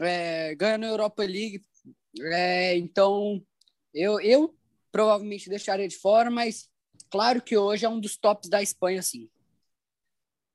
É, 0.01 0.55
ganha 0.55 0.79
na 0.79 0.87
Europa 0.87 1.21
League. 1.21 1.63
É, 2.31 2.75
então, 2.77 3.39
eu, 3.93 4.19
eu 4.19 4.57
provavelmente 4.91 5.47
deixaria 5.47 5.87
de 5.87 5.97
fora, 5.97 6.31
mas 6.31 6.67
claro 7.11 7.39
que 7.39 7.55
hoje 7.55 7.85
é 7.85 7.89
um 7.89 7.99
dos 7.99 8.17
tops 8.17 8.49
da 8.49 8.63
Espanha, 8.63 9.03
sim. 9.03 9.29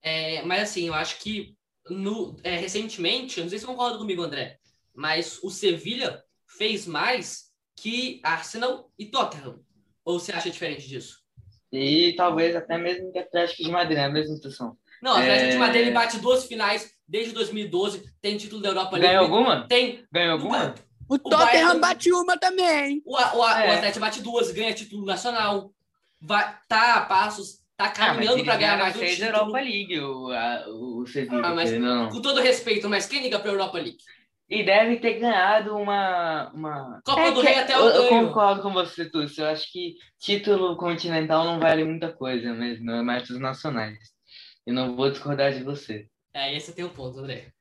É, 0.02 0.42
mas 0.42 0.62
assim, 0.62 0.88
eu 0.88 0.94
acho 0.94 1.18
que 1.20 1.56
no, 1.90 2.36
é, 2.42 2.56
recentemente, 2.56 3.40
não 3.40 3.48
sei 3.48 3.58
se 3.58 3.64
você 3.64 3.70
concorda 3.70 3.98
comigo, 3.98 4.22
André, 4.22 4.58
mas 4.94 5.38
o 5.42 5.50
Sevilha 5.50 6.22
fez 6.46 6.86
mais 6.86 7.50
que 7.76 8.20
Arsenal 8.22 8.90
e 8.98 9.06
Tottenham. 9.06 9.60
Ou 10.04 10.18
você 10.18 10.32
acha 10.32 10.50
diferente 10.50 10.88
disso? 10.88 11.20
E 11.72 12.14
talvez 12.16 12.56
até 12.56 12.76
mesmo 12.76 13.12
que 13.12 13.18
Atlético 13.18 13.62
de 13.62 13.70
Madrid, 13.70 13.96
né? 13.96 14.04
A 14.04 14.10
mesma 14.10 14.34
situação. 14.34 14.76
Não, 15.02 15.12
o 15.12 15.16
Atlético 15.16 15.48
é... 15.48 15.52
de 15.52 15.58
Madrid 15.58 15.82
ele 15.82 15.90
bate 15.92 16.18
duas 16.18 16.44
finais 16.44 16.92
desde 17.06 17.32
2012, 17.32 18.12
tem 18.20 18.36
título 18.36 18.60
da 18.60 18.68
Europa 18.68 18.96
League. 18.96 19.06
Ganhou 19.06 19.24
alguma? 19.24 19.66
Tem. 19.68 20.04
Ganhou 20.12 20.32
alguma? 20.32 20.74
O, 21.08 21.14
o 21.14 21.18
Tottenham 21.18 21.46
Bayern... 21.46 21.80
bate 21.80 22.12
uma 22.12 22.38
também. 22.38 23.02
O, 23.04 23.16
o, 23.16 23.38
o, 23.38 23.48
é. 23.48 23.68
o 23.68 23.72
Atlético 23.72 24.00
bate 24.00 24.22
duas, 24.22 24.52
ganha 24.52 24.74
título 24.74 25.04
nacional. 25.04 25.72
Vai, 26.20 26.58
tá 26.68 26.96
a 26.96 27.06
passos, 27.06 27.59
tá 27.80 27.86
ah, 27.86 27.90
caminhando 27.90 28.42
ah, 28.42 28.44
para 28.44 28.56
ganhar 28.56 28.78
mais 28.78 28.96
um 28.96 29.00
título. 29.00 29.26
Europa 29.26 29.60
League, 29.60 30.00
o, 30.00 30.30
a, 30.30 30.64
o 30.68 31.06
Sevilla. 31.06 31.48
Ah, 31.48 31.54
mas, 31.54 31.72
não. 31.72 32.08
Com 32.10 32.20
todo 32.20 32.40
respeito, 32.40 32.88
mas 32.88 33.06
quem 33.06 33.22
liga 33.22 33.38
para 33.38 33.50
Europa 33.50 33.78
League? 33.78 33.98
E 34.48 34.64
deve 34.64 34.96
ter 34.96 35.18
ganhado 35.20 35.76
uma. 35.76 36.50
uma... 36.52 37.00
Copa 37.04 37.22
é, 37.22 37.30
do 37.30 37.40
Rei 37.40 37.54
até 37.54 37.78
o 37.78 37.82
eu, 37.82 38.02
eu 38.02 38.08
concordo 38.08 38.62
com 38.62 38.72
você, 38.72 39.08
Túcio. 39.08 39.44
Eu 39.44 39.48
acho 39.48 39.70
que 39.72 39.94
título 40.18 40.76
continental 40.76 41.44
não 41.44 41.60
vale 41.60 41.84
muita 41.84 42.12
coisa 42.12 42.52
mesmo, 42.52 42.90
é 42.90 43.00
mais 43.00 43.30
os 43.30 43.38
nacionais. 43.38 43.98
Eu 44.66 44.74
não 44.74 44.96
vou 44.96 45.10
discordar 45.10 45.52
de 45.52 45.62
você. 45.62 46.06
É, 46.34 46.40
aí 46.40 46.60
você 46.60 46.72
tem 46.72 46.84
um 46.84 46.88
ponto, 46.88 47.20
André. 47.20 47.52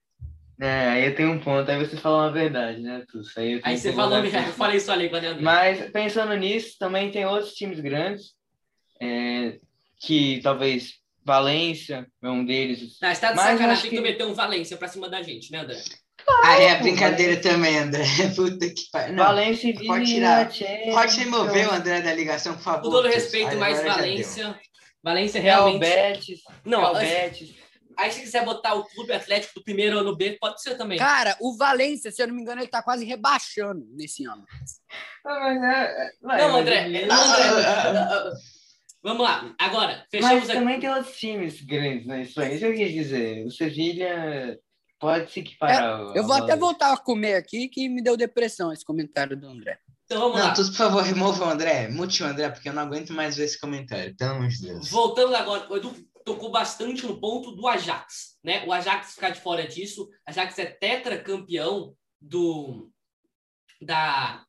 É, 0.59 0.89
aí 0.89 1.05
eu 1.05 1.15
tenho 1.15 1.31
um 1.31 1.39
ponto, 1.39 1.69
aí 1.69 1.77
você 1.77 1.95
fala 1.95 2.23
uma 2.23 2.31
verdade, 2.31 2.81
né, 2.81 3.05
Túcio? 3.09 3.39
Aí, 3.39 3.61
aí 3.63 3.77
você 3.77 3.93
falou, 3.93 4.17
eu 4.17 4.31
falei 4.53 4.77
isso 4.77 4.91
ali 4.91 5.09
quando 5.09 5.23
André. 5.23 5.41
Mas 5.41 5.89
pensando 5.91 6.35
nisso, 6.35 6.75
também 6.77 7.11
tem 7.11 7.25
outros 7.25 7.53
times 7.53 7.79
grandes 7.79 8.33
é, 9.01 9.59
que 9.99 10.39
talvez 10.41 10.99
Valência 11.23 12.07
é 12.23 12.29
um 12.29 12.43
deles. 12.43 12.97
Não, 13.01 13.13
você 13.13 13.21
tá 13.21 13.31
de 13.33 13.37
sacanagem 13.37 13.89
que... 13.89 13.95
tu 13.95 14.01
meter 14.01 14.25
um 14.25 14.33
Valência 14.33 14.77
pra 14.77 14.87
cima 14.87 15.09
da 15.09 15.21
gente, 15.21 15.51
né, 15.51 15.59
André? 15.59 15.79
Ah, 16.43 16.59
é 16.61 16.79
brincadeira 16.79 17.41
também, 17.41 17.77
André. 17.77 18.03
Puta 18.35 18.67
que 18.67 18.89
pariu. 18.91 19.15
Valência 19.15 19.73
pode 19.85 20.05
tirar. 20.05 20.49
Pode 20.91 21.19
remover 21.19 21.67
o 21.67 21.73
André 21.73 22.01
da 22.01 22.13
ligação, 22.13 22.55
por 22.55 22.63
favor. 22.63 22.83
Com 22.83 22.89
todo 22.89 23.07
respeito, 23.07 23.55
mas 23.57 23.83
Valência. 23.83 24.59
Valência 25.03 25.41
realmente. 25.41 25.85
Real 25.85 26.13
Betis. 26.13 26.39
Não, 26.65 26.93
Betis. 26.93 27.55
Aí, 27.97 28.11
se 28.11 28.21
quiser 28.21 28.45
botar 28.45 28.75
o 28.75 28.85
Clube 28.85 29.11
Atlético 29.11 29.55
do 29.55 29.63
primeiro 29.63 29.99
ano 29.99 30.15
B, 30.15 30.37
pode 30.39 30.61
ser 30.61 30.75
também. 30.77 30.97
Cara, 30.97 31.35
o 31.41 31.57
Valência, 31.57 32.11
se 32.11 32.21
eu 32.21 32.27
não 32.27 32.35
me 32.35 32.41
engano, 32.41 32.61
ele 32.61 32.69
tá 32.69 32.81
quase 32.81 33.03
rebaixando 33.03 33.85
nesse 33.91 34.25
ano. 34.25 34.45
Não, 36.21 36.55
André. 36.57 36.85
André. 36.85 37.07
Vamos 39.01 39.23
lá, 39.23 39.55
agora, 39.57 40.05
fechamos 40.11 40.47
Mas 40.47 40.47
também 40.47 40.79
tem 40.79 40.89
outros 40.89 41.17
times 41.17 41.61
grandes 41.61 42.05
na 42.05 42.21
Espanha. 42.21 42.53
Isso 42.53 42.65
eu 42.65 42.73
quis 42.73 42.91
dizer. 42.91 43.45
O 43.45 43.51
Sevilha 43.51 44.59
Pode 44.99 45.31
se 45.31 45.39
equiparar. 45.39 46.13
É, 46.13 46.19
eu 46.19 46.27
vou 46.27 46.35
até 46.35 46.57
voltar 46.57 46.91
a 46.91 46.97
comer 46.97 47.35
aqui, 47.35 47.69
que 47.69 47.87
me 47.87 48.03
deu 48.03 48.17
depressão 48.17 48.71
esse 48.71 48.83
comentário 48.83 49.39
do 49.39 49.47
André. 49.47 49.79
Então 50.03 50.19
vamos 50.19 50.37
não, 50.37 50.47
lá. 50.47 50.53
Tu, 50.53 50.65
por 50.65 50.73
favor, 50.73 51.03
remova 51.03 51.45
o 51.45 51.49
André. 51.49 51.87
Mute 51.87 52.21
o 52.21 52.25
André, 52.25 52.49
porque 52.49 52.67
eu 52.67 52.73
não 52.73 52.81
aguento 52.81 53.13
mais 53.13 53.37
ver 53.37 53.45
esse 53.45 53.59
comentário. 53.59 54.13
Pelo 54.17 54.31
amor 54.31 54.49
de 54.49 54.61
Deus. 54.61 54.89
Voltando 54.89 55.33
agora, 55.35 55.71
o 55.71 55.77
Edu 55.77 55.95
tocou 56.25 56.51
bastante 56.51 57.05
no 57.05 57.19
ponto 57.19 57.51
do 57.51 57.65
Ajax. 57.65 58.37
Né? 58.43 58.65
O 58.65 58.73
Ajax 58.73 59.13
ficar 59.13 59.29
de 59.29 59.39
fora 59.39 59.65
disso. 59.65 60.03
O 60.03 60.09
Ajax 60.27 60.59
é 60.59 60.65
tetracampeão 60.65 61.93
do, 62.19 62.91
da, 63.81 64.43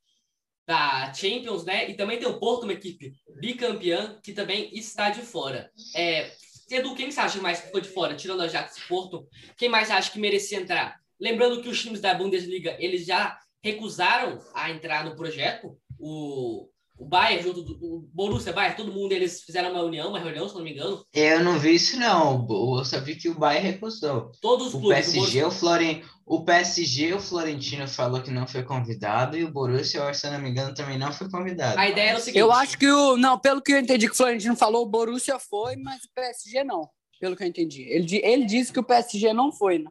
da 0.71 1.13
Champions, 1.13 1.65
né? 1.65 1.91
E 1.91 1.95
também 1.95 2.17
tem 2.17 2.29
o 2.29 2.39
Porto, 2.39 2.63
uma 2.63 2.73
equipe 2.73 3.13
bicampeã, 3.41 4.21
que 4.23 4.33
também 4.33 4.71
está 4.73 5.11
de 5.11 5.21
fora. 5.21 5.69
É, 5.97 6.31
Edu, 6.71 6.95
quem 6.95 7.11
você 7.11 7.19
acha 7.19 7.43
mais 7.43 7.59
que 7.59 7.67
ficou 7.67 7.81
de 7.81 7.89
fora, 7.89 8.15
tirando 8.15 8.43
a 8.43 8.45
Ajax 8.45 8.77
e 8.77 8.87
Porto? 8.87 9.27
Quem 9.57 9.69
mais 9.69 9.91
acha 9.91 10.13
que 10.13 10.21
merecia 10.21 10.61
entrar? 10.61 11.01
Lembrando 11.19 11.61
que 11.61 11.69
os 11.69 11.83
times 11.83 12.01
da 12.01 12.15
Bundesliga, 12.15 12.77
eles 12.79 13.05
já 13.05 13.37
recusaram 13.61 14.39
a 14.55 14.71
entrar 14.71 15.05
no 15.05 15.17
projeto. 15.17 15.77
O, 15.99 16.69
o 17.01 17.07
Bayern, 17.07 17.43
junto 17.43 17.63
do 17.63 17.73
o 17.83 18.01
Borussia 18.13 18.53
Bayern, 18.53 18.77
todo 18.77 18.93
mundo, 18.93 19.13
eles 19.13 19.43
fizeram 19.43 19.71
uma 19.71 19.83
união, 19.83 20.11
uma 20.11 20.19
reunião, 20.19 20.47
se 20.47 20.55
não 20.55 20.63
me 20.63 20.73
engano. 20.73 21.03
Eu 21.15 21.43
não 21.43 21.59
vi 21.59 21.75
isso, 21.75 21.99
não. 21.99 22.47
Eu 22.51 22.85
só 22.85 23.01
vi 23.01 23.17
que 23.17 23.31
o 23.31 23.39
Bayern 23.39 23.71
recusou. 23.71 24.31
Todos 24.43 24.69
os 24.69 24.75
o 24.75 24.81
clubes. 24.81 25.11
PSG, 25.11 25.43
o, 25.43 25.49
o, 25.49 25.51
Floren... 25.51 26.03
o 26.27 26.45
PSG, 26.45 27.15
o 27.15 27.19
Florentino 27.19 27.89
falou 27.89 28.21
que 28.21 28.31
não 28.31 28.47
foi 28.47 28.63
convidado 28.63 29.39
e 29.39 29.45
o 29.45 29.51
Borussia, 29.51 30.13
se 30.13 30.27
eu 30.27 30.33
não 30.33 30.41
me 30.41 30.51
engano, 30.51 30.75
também 30.75 30.99
não 30.99 31.11
foi 31.11 31.31
convidado. 31.31 31.79
A 31.79 31.89
ideia 31.89 32.11
era 32.11 32.19
o 32.19 32.21
seguinte... 32.21 32.39
Eu 32.39 32.53
acho 32.53 32.77
que 32.77 32.87
o... 32.87 33.17
Não, 33.17 33.39
pelo 33.39 33.63
que 33.63 33.73
eu 33.73 33.79
entendi 33.79 34.07
que 34.07 34.13
o 34.13 34.17
Florentino 34.17 34.55
falou, 34.55 34.83
o 34.83 34.91
Borussia 34.91 35.39
foi, 35.39 35.77
mas 35.77 36.05
o 36.05 36.11
PSG 36.15 36.63
não. 36.65 36.87
Pelo 37.19 37.35
que 37.35 37.43
eu 37.43 37.49
entendi. 37.49 37.83
Ele, 37.83 38.21
ele 38.23 38.45
disse 38.45 38.71
que 38.71 38.79
o 38.79 38.85
PSG 38.85 39.33
não 39.33 39.51
foi, 39.51 39.79
né? 39.79 39.89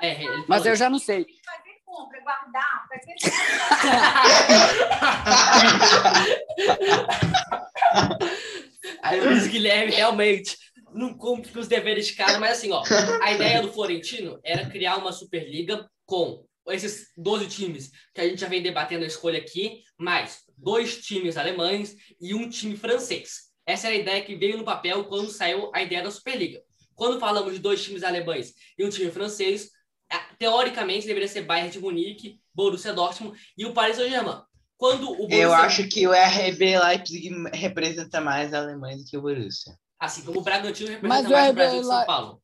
É, 0.00 0.16
mas 0.48 0.64
eu 0.64 0.74
já 0.74 0.88
não 0.88 0.98
sei 0.98 1.26
compra, 1.92 2.20
guardar, 2.22 2.88
para 2.88 2.98
que 3.04 3.12
Aí 9.02 9.20
o 9.20 9.24
Luiz 9.26 9.46
Guilherme 9.46 9.92
realmente 9.92 10.56
não 10.94 11.12
cumpre 11.12 11.52
com 11.52 11.60
os 11.60 11.68
deveres 11.68 12.06
de 12.06 12.14
casa, 12.14 12.38
mas 12.38 12.52
assim, 12.58 12.72
ó, 12.72 12.82
a 13.22 13.32
ideia 13.32 13.60
do 13.60 13.70
Florentino 13.70 14.40
era 14.42 14.70
criar 14.70 14.96
uma 14.96 15.12
Superliga 15.12 15.86
com 16.06 16.46
esses 16.68 17.08
12 17.16 17.48
times 17.48 17.90
que 18.14 18.22
a 18.22 18.28
gente 18.28 18.40
já 18.40 18.48
vem 18.48 18.62
debatendo 18.62 19.04
a 19.04 19.06
escolha 19.06 19.38
aqui, 19.38 19.82
mais 19.98 20.40
dois 20.56 21.04
times 21.04 21.36
alemães 21.36 21.94
e 22.20 22.34
um 22.34 22.48
time 22.48 22.74
francês. 22.76 23.52
Essa 23.66 23.88
era 23.88 23.96
a 23.96 23.98
ideia 23.98 24.24
que 24.24 24.34
veio 24.34 24.56
no 24.56 24.64
papel 24.64 25.04
quando 25.04 25.30
saiu 25.30 25.70
a 25.74 25.82
ideia 25.82 26.02
da 26.02 26.10
Superliga. 26.10 26.62
Quando 26.94 27.20
falamos 27.20 27.52
de 27.52 27.58
dois 27.58 27.84
times 27.84 28.02
alemães 28.02 28.54
e 28.78 28.84
um 28.84 28.88
time 28.88 29.10
francês, 29.10 29.70
teoricamente 30.38 31.06
deveria 31.06 31.28
ser 31.28 31.42
Bayern 31.42 31.70
de 31.70 31.78
Munique, 31.78 32.40
Borussia 32.54 32.92
Dortmund 32.92 33.38
e 33.56 33.64
o 33.64 33.72
Paris 33.72 33.96
Saint-Germain. 33.96 34.42
Quando 34.76 35.10
o 35.10 35.16
Borussia... 35.16 35.42
Eu 35.42 35.54
acho 35.54 35.88
que 35.88 36.06
o 36.06 36.12
RB 36.12 36.78
Leipzig 36.78 37.30
representa 37.52 38.20
mais 38.20 38.52
a 38.52 38.58
Alemanha 38.58 38.98
do 38.98 39.04
que 39.04 39.16
o 39.16 39.22
Borussia. 39.22 39.74
Assim 39.98 40.22
como 40.22 40.40
o 40.40 40.42
Bragantino 40.42 40.90
representa 40.90 41.22
Mas 41.22 41.30
mais 41.30 41.50
o 41.50 41.54
Brasil 41.54 41.80
de 41.80 41.86
São 41.86 42.04
Paulo. 42.04 42.42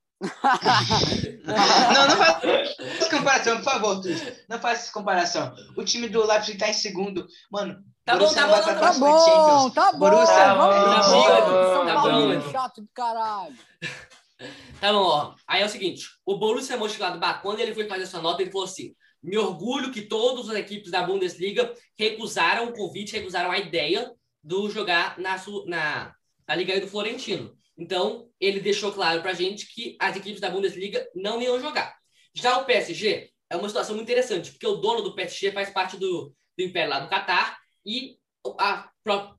não, 1.45 2.09
não 2.09 2.17
faz 2.17 3.09
comparação, 3.09 3.57
por 3.57 3.65
favor. 3.65 4.01
Não 4.49 4.61
faz 4.61 4.81
essa 4.81 4.93
comparação. 4.93 5.55
O 5.77 5.85
time 5.85 6.09
do 6.09 6.27
Leipzig 6.27 6.59
tá 6.59 6.69
em 6.69 6.73
segundo. 6.73 7.27
Mano, 7.51 7.83
tá 8.05 8.17
bom, 8.17 8.33
tá 8.33 8.47
bom, 8.47 8.53
tá, 8.53 8.75
tá 8.75 8.93
bom, 8.95 9.71
tá 9.71 9.93
bom. 9.93 9.99
Borussia, 9.99 10.35
tá 10.35 10.55
bom, 10.55 10.71
tá 10.71 11.03
bom, 11.03 11.87
tá 11.87 12.01
bom. 12.03 12.51
Chato 12.51 12.81
do 12.81 12.89
caralho. 12.95 13.55
Tá 13.55 13.89
bom, 13.89 14.18
ó. 14.83 15.35
Aí 15.47 15.63
é 15.63 15.67
o 15.67 15.69
seguinte: 15.69 16.07
o 16.25 16.37
Borussia 16.37 16.77
Mönchengladbach, 16.77 17.43
quando 17.43 17.61
ele 17.61 17.75
foi 17.75 17.87
fazer 17.87 18.05
essa 18.05 18.21
nota, 18.21 18.43
ele 18.43 18.51
falou 18.51 18.67
assim: 18.67 18.95
me 19.23 19.37
orgulho 19.37 19.93
que 19.93 20.03
todas 20.03 20.49
as 20.49 20.57
equipes 20.57 20.91
da 20.91 21.03
Bundesliga 21.03 21.73
recusaram 21.99 22.69
o 22.69 22.73
convite, 22.73 23.13
recusaram 23.13 23.51
a 23.51 23.59
ideia 23.59 24.11
do 24.43 24.71
jogar 24.71 25.19
na, 25.19 25.37
na, 25.67 26.15
na 26.47 26.55
Liga 26.55 26.81
do 26.81 26.89
Florentino. 26.89 27.57
Então, 27.77 28.29
ele 28.41 28.61
deixou 28.61 28.93
claro 28.93 29.23
pra 29.23 29.35
gente 29.35 29.73
que 29.73 29.97
as 30.01 30.17
equipes 30.17 30.41
da 30.41 30.51
Bundesliga 30.51 31.07
não 31.15 31.41
iam 31.41 31.61
jogar. 31.61 31.97
Já 32.35 32.59
o 32.59 32.65
PSG 32.65 33.31
é 33.51 33.57
uma 33.57 33.69
situação 33.69 33.95
muito 33.95 34.09
interessante, 34.09 34.51
porque 34.51 34.67
o 34.67 34.77
dono 34.77 35.03
do 35.03 35.15
PSG 35.15 35.53
faz 35.53 35.71
parte 35.71 35.97
do, 35.97 36.35
do 36.57 36.65
Império 36.65 36.91
lá 36.91 37.01
do 37.01 37.09
Catar 37.09 37.59
e 37.87 38.17
a 38.59 38.89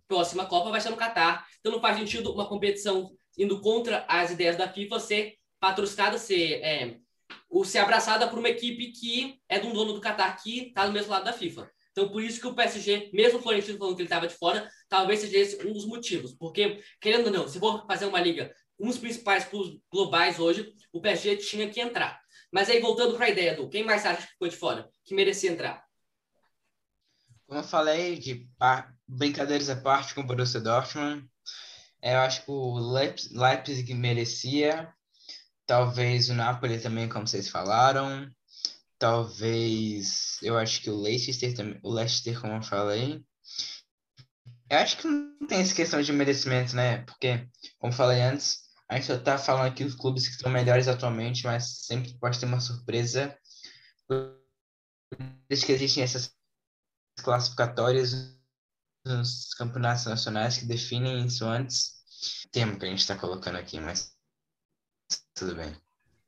próxima 0.07 0.45
Copa 0.45 0.69
vai 0.69 0.79
ser 0.81 0.89
no 0.89 0.97
Catar. 0.97 1.45
Então, 1.59 1.71
não 1.71 1.81
faz 1.81 1.97
sentido 1.97 2.31
uma 2.31 2.47
competição 2.47 3.11
indo 3.39 3.61
contra 3.61 4.05
as 4.07 4.31
ideias 4.31 4.57
da 4.57 4.67
FIFA, 4.67 4.99
ser 4.99 5.35
patrocinada, 5.59 6.17
ser, 6.17 6.61
é, 6.61 6.97
ou 7.49 7.63
ser 7.63 7.79
abraçada 7.79 8.27
por 8.27 8.37
uma 8.37 8.49
equipe 8.49 8.91
que 8.91 9.39
é 9.47 9.57
de 9.57 9.65
um 9.65 9.73
dono 9.73 9.93
do 9.93 10.01
Qatar 10.01 10.41
que 10.43 10.67
está 10.67 10.85
do 10.85 10.91
mesmo 10.91 11.11
lado 11.11 11.23
da 11.23 11.33
FIFA. 11.33 11.71
Então, 11.91 12.09
por 12.09 12.21
isso 12.21 12.39
que 12.39 12.47
o 12.47 12.53
PSG, 12.53 13.09
mesmo 13.13 13.39
o 13.39 13.41
Florentino 13.41 13.77
falando 13.77 13.95
que 13.95 14.01
ele 14.01 14.07
estava 14.07 14.27
de 14.27 14.35
fora, 14.35 14.69
talvez 14.87 15.21
seja 15.21 15.37
esse 15.37 15.67
um 15.67 15.73
dos 15.73 15.85
motivos. 15.85 16.33
Porque, 16.33 16.81
querendo 17.01 17.27
ou 17.27 17.31
não, 17.31 17.47
se 17.47 17.59
for 17.59 17.85
fazer 17.87 18.05
uma 18.05 18.21
liga, 18.21 18.53
um 18.79 18.87
dos 18.87 18.97
principais 18.97 19.45
clubes 19.45 19.79
globais 19.91 20.39
hoje, 20.39 20.73
o 20.93 21.01
PSG 21.01 21.37
tinha 21.37 21.69
que 21.69 21.81
entrar. 21.81 22.21
Mas 22.51 22.69
aí, 22.69 22.79
voltando 22.79 23.15
para 23.15 23.25
a 23.25 23.29
ideia 23.29 23.55
do 23.55 23.69
quem 23.69 23.83
mais 23.83 24.05
acha 24.05 24.21
que 24.21 24.33
ficou 24.33 24.47
de 24.47 24.55
fora, 24.55 24.89
que 25.03 25.13
merecia 25.13 25.51
entrar? 25.51 25.83
Como 27.45 27.59
eu 27.59 27.63
falei, 27.63 28.17
de 28.17 28.47
brincadeiras 29.07 29.69
à 29.69 29.75
parte 29.75 30.13
com 30.13 30.21
o 30.21 30.25
Borussia 30.25 30.61
Dortmund, 30.61 31.27
eu 32.01 32.19
acho 32.19 32.43
que 32.43 32.51
o 32.51 32.77
Leipzig 33.31 33.93
merecia. 33.93 34.93
Talvez 35.65 36.29
o 36.29 36.33
Napoli 36.33 36.79
também, 36.79 37.07
como 37.07 37.27
vocês 37.27 37.49
falaram. 37.49 38.29
Talvez, 38.97 40.37
eu 40.41 40.57
acho 40.57 40.81
que 40.81 40.89
o 40.89 40.99
Leicester 40.99 41.55
também, 41.55 41.79
o 41.83 41.91
Leicester, 41.91 42.39
como 42.39 42.53
eu 42.53 42.63
falei. 42.63 43.23
Eu 44.69 44.77
acho 44.77 44.97
que 44.97 45.07
não 45.07 45.47
tem 45.47 45.61
essa 45.61 45.73
questão 45.73 46.01
de 46.01 46.11
merecimento, 46.11 46.75
né? 46.75 46.99
Porque, 47.03 47.47
como 47.79 47.93
eu 47.93 47.97
falei 47.97 48.21
antes, 48.21 48.59
a 48.87 48.95
gente 48.95 49.07
só 49.07 49.17
tá 49.17 49.37
falando 49.37 49.67
aqui 49.67 49.83
dos 49.83 49.95
clubes 49.95 50.27
que 50.27 50.35
estão 50.35 50.51
melhores 50.51 50.87
atualmente, 50.87 51.43
mas 51.45 51.85
sempre 51.85 52.17
pode 52.19 52.39
ter 52.39 52.45
uma 52.45 52.59
surpresa. 52.59 53.37
Isso 55.49 55.65
que 55.65 55.71
existem 55.71 56.03
essas 56.03 56.33
classificatórias 57.21 58.38
nos 59.05 59.53
campeonatos 59.53 60.05
nacionais 60.05 60.57
que 60.57 60.65
definem 60.65 61.25
isso 61.25 61.45
antes. 61.45 61.99
Tema 62.51 62.77
que 62.77 62.85
a 62.85 62.89
gente 62.89 62.99
está 62.99 63.17
colocando 63.17 63.57
aqui, 63.57 63.79
mas 63.79 64.15
tudo 65.33 65.55
bem. 65.55 65.75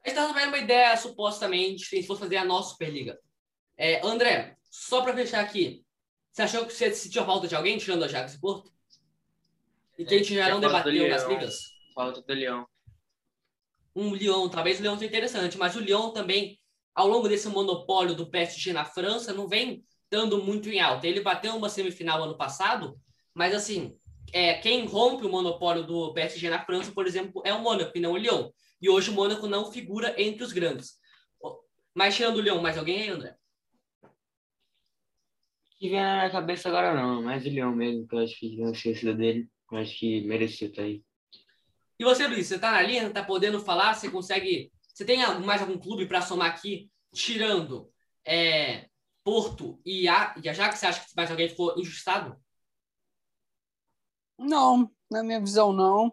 A 0.04 0.10
gente 0.10 0.16
tá 0.16 0.32
vendo 0.32 0.48
uma 0.48 0.58
ideia, 0.58 0.96
supostamente, 0.98 1.86
se 1.86 2.04
fosse 2.04 2.22
fazer 2.22 2.38
a 2.38 2.46
nossa 2.46 2.70
Superliga. 2.70 3.20
É, 3.78 4.06
André, 4.06 4.58
só 4.70 5.02
para 5.02 5.14
fechar 5.14 5.44
aqui, 5.44 5.86
você 6.32 6.44
achou 6.44 6.66
que 6.66 6.74
você 6.74 6.94
sentiu 6.94 7.26
falta 7.26 7.48
de 7.48 7.56
alguém 7.56 7.78
tirando 7.78 8.04
a 8.04 8.08
e 8.08 8.40
Porto? 8.40 8.72
E 9.98 10.06
que 10.06 10.16
a 10.16 10.18
gente 10.18 10.34
já 10.34 10.50
não 10.50 10.60
debateu 10.60 11.10
nas 11.10 11.28
ligas? 11.28 11.60
Falta 11.94 12.22
do 12.22 12.34
Leão. 12.34 12.66
Um 13.94 14.16
Lyon, 14.16 14.48
talvez 14.48 14.80
o 14.80 14.84
Lyon 14.84 14.96
seja 14.96 15.10
interessante, 15.10 15.58
mas 15.58 15.76
o 15.76 15.82
Lyon 15.82 16.12
também, 16.12 16.58
ao 16.96 17.08
longo 17.08 17.28
desse 17.28 17.50
monopólio 17.50 18.16
do 18.16 18.30
PSG 18.30 18.72
na 18.72 18.86
França, 18.86 19.34
não 19.34 19.48
vem 19.48 19.86
dando 20.12 20.44
muito 20.44 20.70
em 20.70 20.82
alta. 20.82 21.08
Ele 21.08 21.22
bateu 21.22 21.56
uma 21.56 21.70
semifinal 21.70 22.22
ano 22.22 22.38
passado, 22.38 23.00
mas 23.34 23.56
assim, 23.56 23.98
é, 24.34 24.56
quem 24.56 24.86
rompe 24.86 25.26
o 25.26 25.30
monopólio 25.30 25.84
do 25.84 26.14
PSG 26.14 26.50
na 26.50 26.64
França, 26.64 26.92
por 26.92 27.08
exemplo, 27.08 27.42
é 27.46 27.54
o 27.54 27.62
Mônaco 27.62 27.98
e 27.98 28.02
não 28.02 28.12
o 28.12 28.18
Lyon. 28.18 28.52
E 28.82 28.90
hoje 28.90 29.10
o 29.10 29.14
Mônaco 29.14 29.48
não 29.48 29.72
figura 29.72 30.14
entre 30.22 30.44
os 30.44 30.52
grandes. 30.52 31.00
Mas 31.96 32.16
tirando 32.16 32.38
o 32.38 32.42
Lyon, 32.42 32.62
mais 32.62 32.78
alguém 32.78 33.04
aí, 33.04 33.10
André? 33.10 33.36
Que 35.78 35.90
vem 35.90 36.00
na 36.00 36.18
minha 36.18 36.30
cabeça 36.30 36.70
agora 36.70 36.94
não, 36.94 37.24
mas 37.24 37.46
o 37.46 37.50
Leão 37.50 37.76
mesmo, 37.76 38.08
que 38.08 38.16
eu 38.16 38.20
acho 38.20 38.38
que 38.38 38.58
não 38.58 38.72
esquecida 38.72 39.14
dele. 39.14 39.50
Eu 39.72 39.78
acho 39.78 39.98
que 39.98 40.22
merecia 40.22 40.68
estar 40.68 40.84
aí. 40.84 41.02
E 41.98 42.04
você, 42.04 42.28
Luiz, 42.28 42.48
você 42.48 42.60
tá 42.60 42.72
na 42.72 42.82
linha, 42.82 43.10
tá 43.10 43.24
podendo 43.24 43.60
falar? 43.60 43.94
Você 43.94 44.10
consegue. 44.10 44.72
Você 44.94 45.06
tem 45.06 45.18
mais 45.44 45.62
algum 45.62 45.78
clube 45.78 46.06
para 46.06 46.22
somar 46.22 46.50
aqui, 46.50 46.90
tirando 47.14 47.90
é, 48.26 48.90
Porto 49.24 49.80
e, 49.86 50.08
a, 50.08 50.36
e 50.44 50.50
Ajax? 50.50 50.80
Você 50.80 50.86
acha 50.86 51.06
que 51.06 51.16
mais 51.16 51.30
alguém 51.30 51.50
ficou 51.50 51.78
injustado? 51.80 52.36
Não, 54.38 54.92
na 55.10 55.24
minha 55.24 55.40
visão, 55.40 55.72
não. 55.72 56.12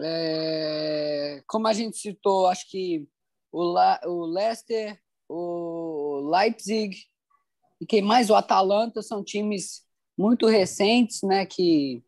É, 0.00 1.42
como 1.46 1.66
a 1.68 1.72
gente 1.72 1.98
citou, 1.98 2.46
acho 2.46 2.68
que 2.70 3.06
o, 3.50 3.62
La, 3.62 4.00
o 4.04 4.24
Leicester, 4.24 4.98
o 5.28 6.30
Leipzig 6.32 6.96
e 7.80 7.86
quem 7.86 8.00
mais? 8.00 8.30
O 8.30 8.34
Atalanta 8.34 9.02
são 9.02 9.24
times 9.24 9.82
muito 10.16 10.46
recentes, 10.46 11.20
né? 11.22 11.44
Que 11.44 12.02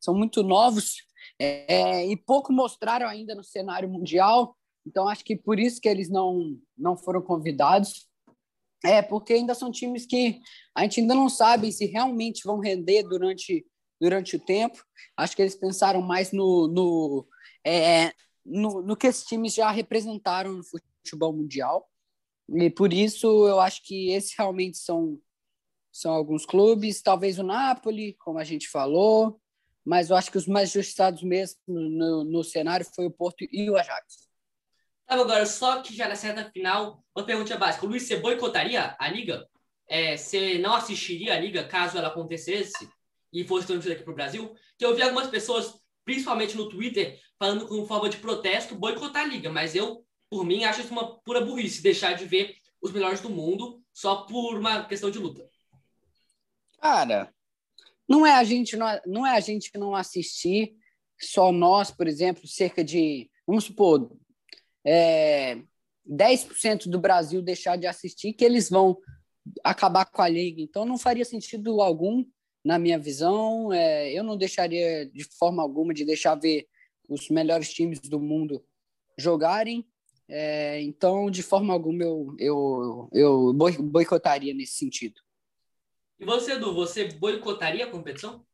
são 0.00 0.12
muito 0.12 0.42
novos 0.42 0.96
é, 1.38 2.06
e 2.06 2.16
pouco 2.16 2.52
mostraram 2.52 3.06
ainda 3.06 3.34
no 3.34 3.44
cenário 3.44 3.88
mundial. 3.88 4.56
Então 4.84 5.08
acho 5.08 5.24
que 5.24 5.36
por 5.36 5.58
isso 5.60 5.80
que 5.80 5.88
eles 5.88 6.10
não 6.10 6.58
não 6.76 6.96
foram 6.96 7.22
convidados. 7.22 8.09
É 8.84 9.02
porque 9.02 9.34
ainda 9.34 9.54
são 9.54 9.70
times 9.70 10.06
que 10.06 10.40
a 10.74 10.82
gente 10.82 11.00
ainda 11.00 11.14
não 11.14 11.28
sabe 11.28 11.70
se 11.70 11.86
realmente 11.86 12.42
vão 12.44 12.58
render 12.58 13.02
durante 13.02 13.66
durante 14.00 14.36
o 14.36 14.40
tempo. 14.40 14.82
Acho 15.16 15.36
que 15.36 15.42
eles 15.42 15.54
pensaram 15.54 16.00
mais 16.00 16.32
no, 16.32 16.66
no, 16.66 17.28
é, 17.64 18.12
no, 18.44 18.82
no 18.82 18.96
que 18.96 19.06
esses 19.06 19.24
times 19.24 19.54
já 19.54 19.70
representaram 19.70 20.52
no 20.54 20.64
futebol 20.64 21.32
mundial. 21.32 21.86
E 22.48 22.70
por 22.70 22.92
isso 22.92 23.46
eu 23.46 23.60
acho 23.60 23.84
que 23.84 24.10
esses 24.10 24.34
realmente 24.36 24.78
são, 24.78 25.20
são 25.92 26.12
alguns 26.12 26.46
clubes, 26.46 27.02
talvez 27.02 27.38
o 27.38 27.42
Napoli, 27.42 28.14
como 28.14 28.38
a 28.38 28.44
gente 28.44 28.68
falou, 28.68 29.40
mas 29.84 30.10
eu 30.10 30.16
acho 30.16 30.30
que 30.30 30.38
os 30.38 30.46
mais 30.46 30.70
justiçados 30.72 31.22
mesmo 31.22 31.60
no, 31.68 32.24
no 32.24 32.42
cenário 32.42 32.86
foi 32.94 33.06
o 33.06 33.10
Porto 33.10 33.46
e 33.52 33.70
o 33.70 33.76
Ajax. 33.76 34.29
Agora, 35.10 35.44
só 35.44 35.82
que 35.82 35.94
já 35.94 36.08
na 36.08 36.14
certa 36.14 36.50
final, 36.50 37.04
uma 37.14 37.26
pergunta 37.26 37.56
básica. 37.58 37.86
Luiz, 37.86 38.04
você 38.04 38.16
boicotaria 38.16 38.96
a 38.98 39.08
Liga? 39.08 39.46
É, 39.88 40.16
você 40.16 40.56
não 40.58 40.74
assistiria 40.74 41.34
a 41.34 41.40
Liga 41.40 41.64
caso 41.64 41.98
ela 41.98 42.08
acontecesse? 42.08 42.88
e 43.32 43.44
fosse 43.44 43.66
transmitido 43.66 43.94
aqui 43.94 44.02
para 44.02 44.12
o 44.12 44.16
Brasil, 44.16 44.54
que 44.78 44.84
eu 44.84 44.94
vi 44.94 45.02
algumas 45.02 45.28
pessoas, 45.28 45.74
principalmente 46.04 46.56
no 46.56 46.68
Twitter, 46.68 47.20
falando 47.38 47.66
com 47.66 47.86
forma 47.86 48.08
de 48.08 48.16
protesto, 48.16 48.74
boicotar 48.74 49.22
a 49.22 49.26
liga. 49.26 49.50
Mas 49.50 49.74
eu, 49.74 50.04
por 50.28 50.44
mim, 50.44 50.64
acho 50.64 50.80
isso 50.80 50.92
uma 50.92 51.18
pura 51.20 51.40
burrice, 51.40 51.82
deixar 51.82 52.14
de 52.14 52.24
ver 52.24 52.56
os 52.80 52.92
melhores 52.92 53.20
do 53.20 53.30
mundo 53.30 53.82
só 53.92 54.22
por 54.22 54.58
uma 54.58 54.84
questão 54.84 55.10
de 55.10 55.18
luta. 55.18 55.48
Cara, 56.80 57.32
não 58.08 58.26
é 58.26 58.34
a 58.34 58.44
gente 58.44 58.76
não, 58.76 59.00
não 59.06 59.26
é 59.26 59.36
a 59.36 59.40
gente 59.40 59.70
não 59.74 59.94
assistir, 59.94 60.74
só 61.20 61.52
nós, 61.52 61.90
por 61.90 62.08
exemplo, 62.08 62.48
cerca 62.48 62.82
de, 62.82 63.30
vamos 63.46 63.64
supor, 63.64 64.10
é, 64.84 65.60
10% 66.06 66.88
do 66.88 66.98
Brasil 66.98 67.42
deixar 67.42 67.76
de 67.76 67.86
assistir, 67.86 68.32
que 68.32 68.44
eles 68.44 68.70
vão 68.70 68.96
acabar 69.64 70.04
com 70.06 70.22
a 70.22 70.28
liga. 70.28 70.60
Então 70.60 70.84
não 70.84 70.98
faria 70.98 71.24
sentido 71.24 71.80
algum 71.80 72.24
na 72.64 72.78
minha 72.78 72.98
visão, 72.98 73.72
é, 73.72 74.12
eu 74.12 74.22
não 74.22 74.36
deixaria 74.36 75.06
de 75.06 75.24
forma 75.24 75.62
alguma 75.62 75.94
de 75.94 76.04
deixar 76.04 76.34
ver 76.34 76.68
os 77.08 77.28
melhores 77.30 77.72
times 77.72 78.00
do 78.00 78.20
mundo 78.20 78.64
jogarem. 79.18 79.86
É, 80.28 80.80
então, 80.82 81.30
de 81.30 81.42
forma 81.42 81.72
alguma, 81.72 82.04
eu, 82.04 82.36
eu, 82.38 83.08
eu 83.12 83.52
boicotaria 83.52 84.54
nesse 84.54 84.74
sentido. 84.74 85.20
E 86.20 86.24
você, 86.24 86.52
Edu, 86.52 86.74
você 86.74 87.08
boicotaria 87.08 87.86
a 87.86 87.90
competição? 87.90 88.46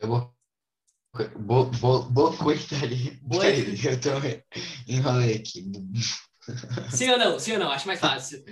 Eu 0.00 0.32
vou. 1.12 1.70
Bo, 1.70 2.02
bo, 2.04 2.30
boicotaria. 2.30 3.18
Eu 3.84 4.00
tô 4.00 4.10
enrolei 4.86 5.36
aqui. 5.36 5.70
Sim 6.90 7.10
ou 7.10 7.18
não? 7.18 7.38
Sim 7.38 7.52
ou 7.52 7.58
não? 7.58 7.70
Acho 7.70 7.86
mais 7.86 8.00
fácil. 8.00 8.44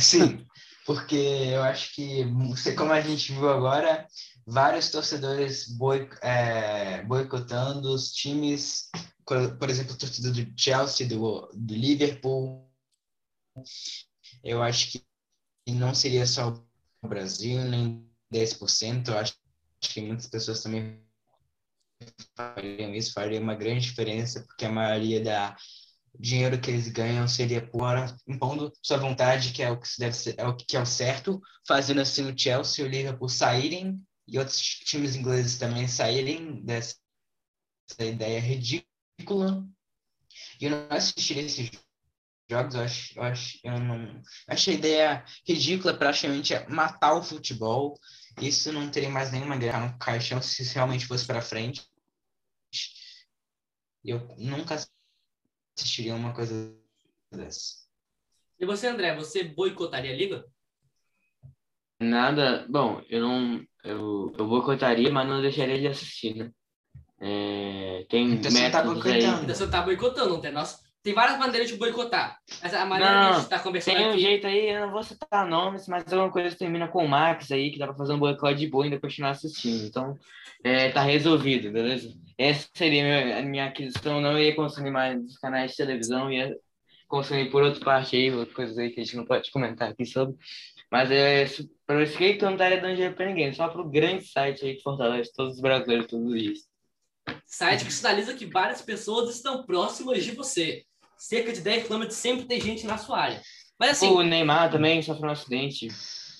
Sim, 0.00 0.46
porque 0.84 1.16
eu 1.16 1.62
acho 1.62 1.94
que, 1.94 2.24
como 2.76 2.92
a 2.92 3.00
gente 3.00 3.32
viu 3.32 3.48
agora, 3.48 4.06
vários 4.46 4.90
torcedores 4.90 5.68
boi, 5.68 6.08
é, 6.22 7.02
boicotando 7.02 7.92
os 7.92 8.12
times, 8.12 8.88
por 9.24 9.68
exemplo, 9.68 9.94
a 9.94 9.96
torcida 9.96 10.30
do 10.30 10.52
Chelsea, 10.56 11.08
do, 11.08 11.50
do 11.54 11.74
Liverpool. 11.74 12.70
Eu 14.44 14.62
acho 14.62 14.92
que 14.92 15.04
não 15.68 15.94
seria 15.94 16.26
só 16.26 16.65
o 17.06 17.08
Brasil, 17.08 17.64
nem 17.64 18.06
10%. 18.32 19.08
Eu 19.08 19.18
acho 19.18 19.34
que 19.80 20.00
muitas 20.00 20.26
pessoas 20.26 20.62
também 20.62 21.00
fariam 22.36 22.94
isso, 22.94 23.12
faria 23.12 23.40
uma 23.40 23.54
grande 23.54 23.86
diferença, 23.86 24.44
porque 24.44 24.64
a 24.66 24.70
maioria 24.70 25.22
da 25.22 25.56
dinheiro 26.18 26.58
que 26.58 26.70
eles 26.70 26.88
ganham 26.88 27.28
seria 27.28 27.66
por 27.66 27.94
impondo 28.26 28.72
sua 28.82 28.96
vontade, 28.96 29.52
que 29.52 29.62
é 29.62 29.70
o 29.70 29.78
que 29.78 29.88
deve 29.98 30.16
ser, 30.16 30.34
é 30.38 30.46
o 30.46 30.56
que 30.56 30.76
é 30.76 30.80
o 30.80 30.86
certo, 30.86 31.40
fazendo 31.66 32.00
assim 32.00 32.30
o 32.30 32.38
Chelsea 32.38 32.84
e 32.84 32.88
o 32.88 32.90
Liverpool 32.90 33.28
saírem 33.28 34.00
e 34.26 34.38
outros 34.38 34.58
times 34.58 35.14
ingleses 35.14 35.58
também 35.58 35.86
saírem 35.86 36.62
dessa 36.64 36.96
ideia 38.00 38.40
ridícula. 38.40 39.64
E 40.60 40.64
eu 40.64 40.70
não 40.70 40.88
assistiria 40.90 41.42
esses 41.42 41.70
jogos, 42.48 42.74
eu 42.74 42.80
acho, 42.82 43.18
eu 43.18 43.22
acho, 43.22 43.58
eu 43.64 43.78
não 43.78 44.22
acho 44.48 44.70
a 44.70 44.72
ideia 44.72 45.24
ridícula 45.46 45.94
praticamente 45.94 46.54
é 46.54 46.68
matar 46.68 47.14
o 47.14 47.22
futebol. 47.22 47.98
Isso 48.40 48.72
não 48.72 48.90
teria 48.90 49.10
mais 49.10 49.32
nenhuma 49.32 49.56
guerra 49.56 49.86
no 49.86 49.98
caixão 49.98 50.40
se 50.40 50.62
realmente 50.74 51.06
fosse 51.06 51.26
para 51.26 51.40
frente. 51.42 51.86
Eu 54.04 54.28
nunca 54.38 54.76
assistiria 55.76 56.14
uma 56.14 56.32
coisa 56.32 56.74
dessa. 57.32 57.86
E 58.58 58.64
você, 58.64 58.86
André, 58.86 59.14
você 59.14 59.42
boicotaria 59.42 60.12
a 60.12 60.16
liga? 60.16 60.44
Nada. 62.00 62.66
Bom, 62.68 63.02
eu 63.08 63.20
não. 63.20 63.66
Eu, 63.82 64.34
eu 64.36 64.46
boicotaria, 64.46 65.10
mas 65.10 65.28
não 65.28 65.40
deixaria 65.40 65.78
de 65.78 65.86
assistir, 65.86 66.34
né? 66.34 66.50
É, 67.18 68.04
tem 68.10 68.32
então 68.32 68.50
você 68.50 68.70
tá 68.70 68.82
boicotando. 68.82 69.42
Então 69.42 69.54
você 69.54 69.70
tá 69.70 69.82
boicotando, 69.82 70.28
não 70.30 70.40
tem? 70.40 70.52
Nossa, 70.52 70.85
tem 71.06 71.14
várias 71.14 71.38
maneiras 71.38 71.68
de 71.68 71.76
boicotar. 71.76 72.36
Essa, 72.60 72.80
a 72.80 72.84
maneira 72.84 73.14
não, 73.14 73.28
que 73.28 73.36
a 73.36 73.38
gente 73.38 73.48
tá 73.48 73.60
conversando 73.60 73.94
tem 73.94 74.06
aqui... 74.06 74.16
um 74.16 74.18
jeito 74.18 74.46
aí, 74.48 74.70
eu 74.70 74.80
não 74.80 74.90
vou 74.90 75.04
citar 75.04 75.46
nomes, 75.46 75.86
mas 75.86 76.12
alguma 76.12 76.32
coisa 76.32 76.50
que 76.50 76.58
termina 76.58 76.88
com 76.88 77.04
o 77.04 77.08
Max 77.08 77.52
aí, 77.52 77.70
que 77.70 77.78
dá 77.78 77.86
pra 77.86 77.94
fazer 77.94 78.12
um 78.12 78.18
boicote 78.18 78.58
de 78.58 78.66
boa 78.66 78.84
e 78.84 78.88
ainda 78.88 79.00
continuar 79.00 79.30
assistindo. 79.30 79.86
Então, 79.86 80.18
é, 80.64 80.90
tá 80.90 81.02
resolvido, 81.02 81.70
beleza? 81.70 82.12
Essa 82.36 82.68
seria 82.74 83.38
a 83.38 83.42
minha 83.42 83.66
aquisição. 83.66 84.20
Não 84.20 84.36
ia 84.36 84.52
consumir 84.56 84.90
mais 84.90 85.22
os 85.22 85.38
canais 85.38 85.70
de 85.70 85.76
televisão, 85.76 86.28
ia 86.28 86.52
consumir 87.06 87.52
por 87.52 87.62
outra 87.62 87.84
parte 87.84 88.16
aí, 88.16 88.46
coisas 88.46 88.76
aí 88.76 88.90
que 88.90 89.00
a 89.00 89.04
gente 89.04 89.16
não 89.16 89.24
pode 89.24 89.48
comentar 89.52 89.90
aqui 89.90 90.04
sobre. 90.04 90.34
Mas 90.90 91.08
é, 91.12 91.46
Pro 91.86 92.02
skate 92.02 92.42
eu 92.42 92.46
não 92.46 92.54
estaria 92.54 92.80
dando 92.80 92.94
dinheiro 92.94 93.14
pra 93.14 93.26
ninguém, 93.26 93.52
só 93.52 93.68
pro 93.68 93.88
grande 93.88 94.26
site 94.26 94.64
aí 94.64 94.74
que 94.74 94.82
fortalece 94.82 95.32
todos 95.32 95.54
os 95.54 95.60
brasileiros 95.60 96.08
todos 96.08 96.32
os 96.32 96.42
dias. 96.42 96.58
Site 97.44 97.84
que 97.84 97.92
sinaliza 97.92 98.34
que 98.34 98.46
várias 98.46 98.82
pessoas 98.82 99.34
estão 99.34 99.64
próximas 99.64 100.24
de 100.24 100.32
você. 100.32 100.84
Cerca 101.16 101.52
de 101.52 101.60
10 101.60 101.86
km 101.88 102.08
sempre 102.10 102.46
tem 102.46 102.60
gente 102.60 102.86
na 102.86 102.98
sua 102.98 103.18
área. 103.18 103.42
Mas 103.78 103.90
assim, 103.90 104.08
O 104.08 104.22
Neymar 104.22 104.70
também 104.70 105.02
sofreu 105.02 105.28
um 105.28 105.32
acidente. 105.32 105.88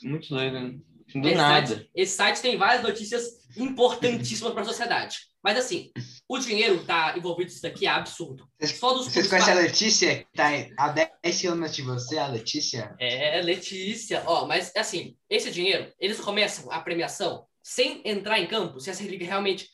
Muito 0.02 0.28
doido, 0.28 0.60
né? 0.60 0.78
Do 1.14 1.28
esse, 1.28 1.36
nada. 1.36 1.66
Site, 1.66 1.90
esse 1.94 2.16
site 2.16 2.42
tem 2.42 2.56
várias 2.56 2.82
notícias 2.82 3.24
importantíssimas 3.56 4.52
para 4.52 4.62
a 4.62 4.66
sociedade. 4.66 5.18
Mas 5.42 5.58
assim, 5.58 5.92
o 6.28 6.38
dinheiro 6.38 6.82
tá 6.84 7.16
envolvido 7.16 7.50
nisso 7.50 7.64
aqui 7.64 7.86
é 7.86 7.90
absurdo. 7.90 8.48
Só 8.60 8.92
dos 8.92 9.06
Vocês 9.06 9.28
conhecem 9.28 9.52
a 9.52 9.56
Letícia, 9.56 10.16
que 10.16 10.26
tá 10.34 10.48
a 10.76 10.88
10 11.22 11.40
km 11.40 11.64
de 11.66 11.82
você, 11.82 12.18
a 12.18 12.26
Letícia? 12.26 12.94
É, 12.98 13.40
Letícia. 13.40 14.24
Ó, 14.26 14.46
mas 14.46 14.72
assim, 14.76 15.16
esse 15.30 15.50
dinheiro, 15.52 15.92
eles 16.00 16.18
começam 16.18 16.70
a 16.72 16.80
premiação 16.80 17.46
sem 17.62 18.02
entrar 18.04 18.40
em 18.40 18.46
campo, 18.46 18.80
se 18.80 18.90
essa 18.90 19.02
liga 19.04 19.24
realmente 19.24 19.68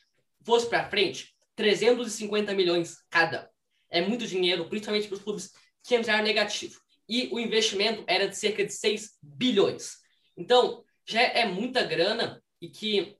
fosse 0.44 0.66
para 0.66 0.88
frente, 0.88 1.34
350 1.56 2.54
milhões 2.54 2.96
cada. 3.10 3.50
É 3.92 4.00
muito 4.00 4.26
dinheiro, 4.26 4.68
principalmente 4.68 5.06
para 5.06 5.16
os 5.16 5.22
clubes 5.22 5.52
que 5.84 5.94
entraram 5.94 6.24
negativo. 6.24 6.80
E 7.08 7.28
o 7.30 7.38
investimento 7.38 8.02
era 8.06 8.26
de 8.26 8.36
cerca 8.36 8.64
de 8.64 8.72
6 8.72 9.18
bilhões. 9.22 9.98
Então, 10.36 10.82
já 11.06 11.20
é 11.20 11.44
muita 11.44 11.82
grana 11.82 12.42
e 12.60 12.68
que 12.68 13.16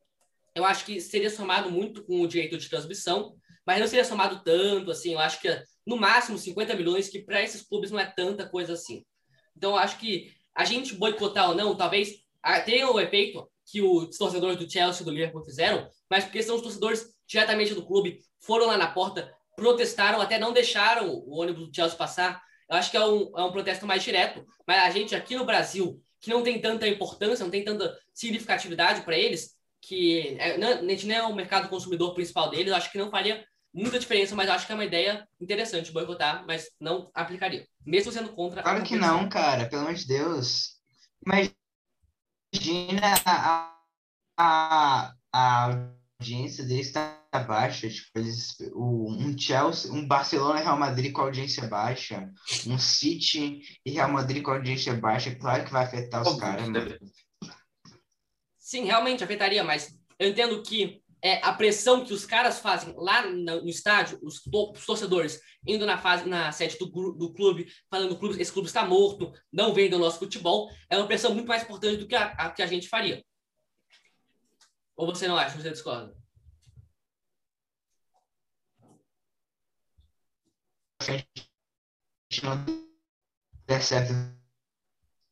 eu 0.54 0.64
acho 0.64 0.84
que 0.84 1.00
seria 1.00 1.30
somado 1.30 1.70
muito 1.70 2.04
com 2.04 2.20
o 2.20 2.26
direito 2.26 2.56
de 2.56 2.68
transmissão, 2.68 3.36
mas 3.66 3.80
não 3.80 3.86
seria 3.86 4.04
somado 4.04 4.42
tanto, 4.42 4.90
assim, 4.90 5.12
eu 5.12 5.18
acho 5.18 5.40
que 5.40 5.48
no 5.86 5.96
máximo 5.96 6.38
50 6.38 6.74
milhões, 6.74 7.08
que 7.08 7.20
para 7.20 7.42
esses 7.42 7.62
clubes 7.62 7.90
não 7.90 7.98
é 7.98 8.06
tanta 8.06 8.48
coisa 8.48 8.72
assim. 8.72 9.04
Então, 9.56 9.72
eu 9.72 9.78
acho 9.78 9.98
que 9.98 10.32
a 10.54 10.64
gente 10.64 10.94
boicotar 10.94 11.50
ou 11.50 11.54
não, 11.54 11.76
talvez 11.76 12.22
ah, 12.42 12.60
tenha 12.60 12.90
o 12.90 13.00
efeito 13.00 13.48
que 13.64 13.80
os 13.80 14.16
torcedores 14.16 14.56
do 14.56 14.70
Chelsea 14.70 15.02
e 15.02 15.04
do 15.04 15.10
Liverpool 15.10 15.44
fizeram, 15.44 15.88
mas 16.10 16.24
porque 16.24 16.42
são 16.42 16.56
os 16.56 16.62
torcedores 16.62 17.14
diretamente 17.26 17.74
do 17.74 17.86
clube, 17.86 18.20
foram 18.40 18.66
lá 18.66 18.76
na 18.76 18.88
porta, 18.88 19.32
protestaram, 19.62 20.20
até 20.20 20.38
não 20.38 20.52
deixaram 20.52 21.08
o 21.08 21.40
ônibus 21.40 21.68
do 21.68 21.74
Chelsea 21.74 21.96
passar. 21.96 22.42
Eu 22.68 22.76
acho 22.76 22.90
que 22.90 22.96
é 22.96 23.04
um, 23.04 23.32
é 23.36 23.42
um 23.44 23.52
protesto 23.52 23.86
mais 23.86 24.02
direto, 24.02 24.44
mas 24.66 24.82
a 24.82 24.90
gente 24.90 25.14
aqui 25.14 25.36
no 25.36 25.44
Brasil, 25.44 26.02
que 26.20 26.30
não 26.30 26.42
tem 26.42 26.60
tanta 26.60 26.88
importância, 26.88 27.44
não 27.44 27.50
tem 27.50 27.64
tanta 27.64 27.96
significatividade 28.12 29.02
para 29.02 29.16
eles, 29.16 29.54
que 29.80 30.36
é, 30.40 30.58
não, 30.58 30.68
a 30.68 30.88
gente 30.88 31.06
nem 31.06 31.16
é 31.16 31.22
o 31.22 31.34
mercado 31.34 31.68
consumidor 31.68 32.12
principal 32.12 32.50
deles, 32.50 32.68
eu 32.68 32.76
acho 32.76 32.90
que 32.90 32.98
não 32.98 33.10
faria 33.10 33.44
muita 33.72 33.98
diferença, 33.98 34.34
mas 34.34 34.50
acho 34.50 34.66
que 34.66 34.72
é 34.72 34.74
uma 34.74 34.84
ideia 34.84 35.26
interessante 35.40 35.92
boicotar, 35.92 36.44
mas 36.46 36.70
não 36.80 37.08
aplicaria, 37.14 37.66
mesmo 37.86 38.10
sendo 38.10 38.30
contra 38.30 38.62
Claro 38.62 38.82
que 38.82 38.96
não, 38.96 39.28
cara, 39.28 39.66
pelo 39.66 39.82
amor 39.82 39.94
de 39.94 40.06
Deus. 40.06 40.80
Imagina 41.24 41.54
a, 43.24 43.76
a, 44.36 45.14
a 45.32 45.70
audiência 46.18 46.64
deles 46.64 46.88
está 46.88 47.21
baixa. 47.40 47.88
Tipo, 47.88 48.10
eles, 48.16 48.56
o, 48.74 49.10
um 49.12 49.36
Chelsea, 49.38 49.90
um 49.92 50.06
Barcelona 50.06 50.60
e 50.60 50.62
Real 50.62 50.78
Madrid 50.78 51.12
com 51.12 51.22
audiência 51.22 51.66
baixa, 51.66 52.30
um 52.66 52.78
City 52.78 53.62
e 53.84 53.90
Real 53.90 54.10
Madrid 54.10 54.42
com 54.42 54.50
audiência 54.52 54.94
baixa, 54.94 55.34
claro 55.34 55.64
que 55.64 55.72
vai 55.72 55.84
afetar 55.84 56.22
os 56.22 56.38
caras, 56.38 56.68
mano. 56.68 56.72
deve- 56.88 56.98
Sim, 58.58 58.84
realmente 58.84 59.22
afetaria, 59.24 59.62
mas 59.64 59.94
eu 60.18 60.28
entendo 60.30 60.62
que 60.62 61.02
é, 61.24 61.44
a 61.44 61.52
pressão 61.52 62.04
que 62.04 62.12
os 62.12 62.24
caras 62.26 62.58
fazem 62.58 62.94
lá 62.96 63.24
no, 63.26 63.68
estádio, 63.68 64.18
os, 64.22 64.42
to- 64.42 64.72
os 64.72 64.84
torcedores 64.84 65.40
indo 65.66 65.86
na 65.86 65.96
fase 65.98 66.28
na 66.28 66.50
sede 66.50 66.76
do, 66.78 66.86
do 67.12 67.32
clube, 67.32 67.66
falando 67.90 68.16
clube, 68.18 68.40
esse 68.42 68.50
clube 68.52 68.66
está 68.66 68.84
morto, 68.84 69.32
não 69.52 69.72
vem 69.72 69.88
do 69.88 69.98
nosso 69.98 70.18
futebol, 70.18 70.68
é 70.90 70.96
uma 70.96 71.06
pressão 71.06 71.32
muito 71.34 71.46
mais 71.46 71.62
importante 71.62 71.98
do 71.98 72.08
que 72.08 72.14
a, 72.16 72.26
a 72.32 72.50
que 72.50 72.62
a 72.62 72.66
gente 72.66 72.88
faria. 72.88 73.22
Ou 74.96 75.06
você 75.06 75.28
não 75.28 75.36
acha? 75.36 75.56
Você 75.60 75.70
discorda? 75.70 76.14
Gente 81.02 82.44
não 82.44 82.64
der 83.66 83.82
certo 83.82 84.12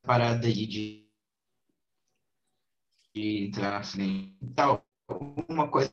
parada 0.03 0.47
aí 0.47 0.67
de, 0.67 1.11
de 3.15 3.51
e 3.51 4.55
tal. 4.55 4.87
Uma 5.49 5.71
coisa 5.71 5.93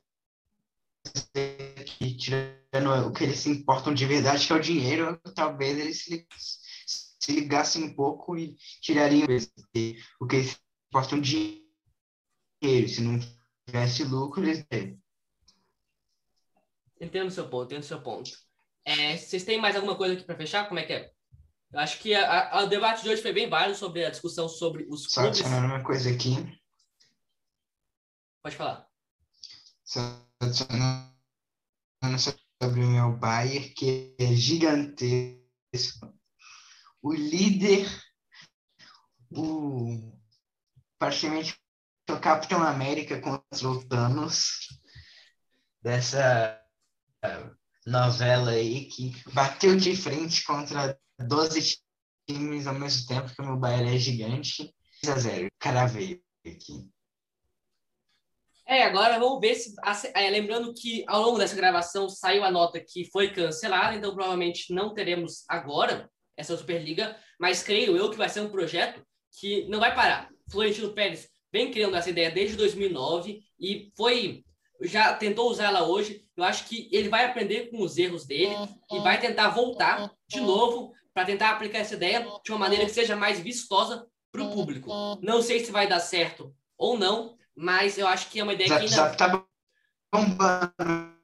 que, 1.85 2.15
tirando 2.15 3.07
o 3.07 3.13
que 3.13 3.23
eles 3.23 3.39
se 3.39 3.49
importam 3.49 3.93
de 3.93 4.05
verdade, 4.05 4.45
que 4.45 4.53
é 4.53 4.55
o 4.55 4.61
dinheiro, 4.61 5.19
talvez 5.35 5.77
eles 5.77 6.03
se, 6.03 6.27
se 6.85 7.31
ligassem 7.31 7.83
um 7.83 7.95
pouco 7.95 8.37
e 8.37 8.55
tirariam 8.81 9.27
o 10.19 10.27
que 10.27 10.35
eles 10.35 10.49
se 10.49 10.59
importam 10.87 11.19
de 11.19 11.65
dinheiro. 12.61 12.89
Se 12.89 13.01
não 13.01 13.19
tivesse 13.65 14.03
lucro, 14.03 14.43
eles 14.43 14.65
Entendo 16.99 17.29
seu 17.29 17.47
ponto, 17.47 17.65
entendo 17.65 17.83
seu 17.83 18.01
ponto. 18.01 18.46
É, 18.89 19.17
vocês 19.17 19.43
têm 19.43 19.59
mais 19.59 19.75
alguma 19.75 19.97
coisa 19.97 20.13
aqui 20.13 20.23
para 20.23 20.37
fechar? 20.37 20.65
Como 20.67 20.79
é 20.79 20.83
que 20.85 20.93
é? 20.93 21.11
Eu 21.73 21.79
acho 21.79 21.99
que 21.99 22.15
a- 22.15 22.49
a- 22.51 22.63
o 22.63 22.67
debate 22.67 23.03
de 23.03 23.09
hoje 23.09 23.21
foi 23.21 23.33
bem 23.33 23.49
válido 23.49 23.77
sobre 23.77 24.05
a 24.05 24.09
discussão 24.09 24.47
sobre 24.47 24.85
os 24.89 25.03
só 25.11 25.21
clubes. 25.23 25.41
adicionando 25.41 25.67
uma 25.73 25.83
coisa 25.83 26.09
aqui. 26.09 26.35
Pode 28.41 28.55
falar. 28.55 28.87
Só 29.83 29.99
adicionando 30.39 31.11
sobre 32.61 32.79
o 32.81 32.87
meu 32.87 33.11
Bayern, 33.17 33.69
que 33.73 34.15
é 34.17 34.27
gigantesco. 34.33 36.17
O 37.01 37.13
líder, 37.13 37.85
o 39.29 40.17
praticamente 40.97 41.59
o 42.09 42.19
Capitão 42.21 42.63
América 42.63 43.19
contra 43.19 43.67
o 43.67 43.85
Thanos 43.85 44.69
dessa 45.81 46.63
novela 47.87 48.51
aí 48.51 48.85
que 48.85 49.13
bateu 49.33 49.75
de 49.77 49.95
frente 49.95 50.43
contra 50.43 50.99
12 51.19 51.77
times 52.27 52.67
ao 52.67 52.75
mesmo 52.75 53.07
tempo 53.07 53.33
que 53.33 53.41
o 53.41 53.45
meu 53.45 53.57
Bayern 53.57 53.95
é 53.95 53.97
gigante. 53.97 54.73
6 55.03 55.15
a 55.15 55.19
0. 55.19 55.47
O 55.47 55.49
cara 55.59 55.85
veio 55.85 56.21
aqui. 56.45 56.89
É, 58.67 58.83
agora 58.83 59.17
vamos 59.17 59.39
ver 59.39 59.55
se. 59.55 59.73
é, 60.13 60.29
lembrando 60.29 60.73
que 60.73 61.05
ao 61.07 61.21
longo 61.21 61.37
dessa 61.37 61.55
gravação 61.55 62.09
saiu 62.09 62.43
a 62.43 62.51
nota 62.51 62.83
que 62.85 63.09
foi 63.11 63.31
cancelada, 63.31 63.95
então 63.95 64.13
provavelmente 64.13 64.73
não 64.73 64.93
teremos 64.93 65.45
agora 65.47 66.11
essa 66.35 66.57
Superliga, 66.57 67.17
mas 67.39 67.63
creio 67.63 67.95
eu 67.95 68.11
que 68.11 68.17
vai 68.17 68.27
ser 68.27 68.41
um 68.41 68.49
projeto 68.49 69.01
que 69.39 69.65
não 69.69 69.79
vai 69.79 69.95
parar. 69.95 70.29
Florentino 70.51 70.93
Pérez 70.93 71.29
vem 71.51 71.71
criando 71.71 71.95
essa 71.95 72.09
ideia 72.09 72.29
desde 72.29 72.57
2009 72.57 73.39
e 73.57 73.89
foi. 73.95 74.43
Já 74.81 75.15
tentou 75.15 75.49
usar 75.49 75.67
ela 75.67 75.87
hoje. 75.87 76.26
Eu 76.37 76.43
acho 76.43 76.65
que 76.65 76.87
ele 76.91 77.09
vai 77.09 77.25
aprender 77.25 77.71
com 77.71 77.81
os 77.81 77.97
erros 77.97 78.23
dele 78.23 78.55
e 78.91 78.99
vai 78.99 79.19
tentar 79.19 79.49
voltar 79.49 80.13
de 80.27 80.39
novo 80.39 80.93
para 81.11 81.25
tentar 81.25 81.49
aplicar 81.49 81.79
essa 81.79 81.95
ideia 81.95 82.27
de 82.45 82.51
uma 82.51 82.59
maneira 82.59 82.85
que 82.85 82.91
seja 82.91 83.15
mais 83.15 83.39
vistosa 83.39 84.07
para 84.31 84.43
o 84.43 84.53
público. 84.53 84.87
Não 85.19 85.41
sei 85.41 85.65
se 85.65 85.71
vai 85.71 85.87
dar 85.87 85.99
certo 85.99 86.55
ou 86.77 86.95
não, 86.95 87.35
mas 87.55 87.97
eu 87.97 88.07
acho 88.07 88.29
que 88.29 88.39
é 88.39 88.43
uma 88.43 88.53
ideia 88.53 88.69
que 88.69 88.75
Zap 88.75 88.83
ainda. 88.83 88.95
Zap 88.95 89.17
tá 89.17 89.47
bombando. 90.13 91.17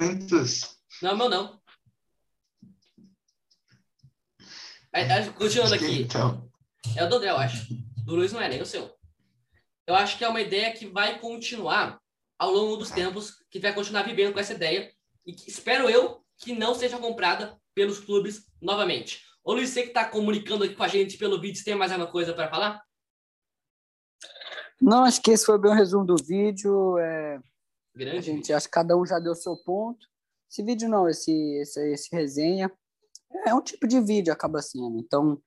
Muitos. 0.00 0.76
Não 1.00 1.10
é 1.12 1.14
meu, 1.14 1.28
não. 1.28 1.60
Continuando 5.38 5.74
aqui, 5.74 6.02
Então, 6.02 6.50
é 6.96 7.04
o 7.04 7.08
do 7.08 7.16
André, 7.16 7.30
eu 7.30 7.36
acho. 7.36 7.66
Do 8.04 8.16
Luiz 8.16 8.32
não 8.32 8.40
é 8.40 8.48
nem 8.48 8.60
o 8.60 8.66
seu. 8.66 8.92
Eu 9.86 9.94
acho 9.94 10.18
que 10.18 10.24
é 10.24 10.28
uma 10.28 10.40
ideia 10.40 10.72
que 10.72 10.86
vai 10.86 11.20
continuar 11.20 12.00
ao 12.38 12.52
longo 12.52 12.76
dos 12.76 12.90
tempos, 12.90 13.42
que 13.50 13.58
vai 13.58 13.74
continuar 13.74 14.02
vivendo 14.02 14.32
com 14.32 14.40
essa 14.40 14.52
ideia, 14.52 14.90
e 15.24 15.32
que 15.32 15.50
espero 15.50 15.88
eu 15.88 16.24
que 16.38 16.52
não 16.54 16.74
seja 16.74 16.98
comprada 16.98 17.58
pelos 17.74 17.98
clubes 17.98 18.46
novamente. 18.60 19.22
Ô 19.44 19.52
Luiz, 19.52 19.70
você 19.70 19.82
que 19.82 19.88
está 19.88 20.04
comunicando 20.04 20.64
aqui 20.64 20.74
com 20.74 20.82
a 20.82 20.88
gente 20.88 21.16
pelo 21.16 21.40
vídeo, 21.40 21.58
você 21.58 21.64
tem 21.64 21.74
mais 21.74 21.92
alguma 21.92 22.10
coisa 22.10 22.34
para 22.34 22.50
falar? 22.50 22.82
Não, 24.80 25.04
acho 25.04 25.22
que 25.22 25.30
esse 25.30 25.46
foi 25.46 25.58
bem 25.58 25.70
o 25.70 25.74
resumo 25.74 26.04
do 26.04 26.16
vídeo. 26.16 26.98
É, 26.98 27.36
a 27.36 27.42
Grande. 27.94 28.22
gente, 28.22 28.52
acho 28.52 28.66
que 28.66 28.72
cada 28.72 28.96
um 28.96 29.06
já 29.06 29.18
deu 29.18 29.34
seu 29.34 29.56
ponto. 29.56 30.06
Esse 30.50 30.62
vídeo 30.62 30.88
não, 30.88 31.08
esse, 31.08 31.32
esse, 31.60 31.92
esse 31.92 32.14
resenha. 32.14 32.70
É 33.46 33.54
um 33.54 33.62
tipo 33.62 33.86
de 33.86 34.00
vídeo, 34.00 34.32
acaba 34.32 34.60
sendo. 34.60 34.98
Então, 34.98 35.40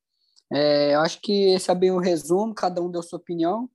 é, 0.51 0.95
eu 0.95 1.01
acho 1.01 1.21
que 1.21 1.53
esse 1.53 1.69
é 1.69 1.75
bem 1.75 1.91
o 1.91 1.99
resumo, 1.99 2.55
cada 2.55 2.81
um 2.81 2.89
deu 2.89 3.03
sua 3.03 3.19
opinião. 3.19 3.69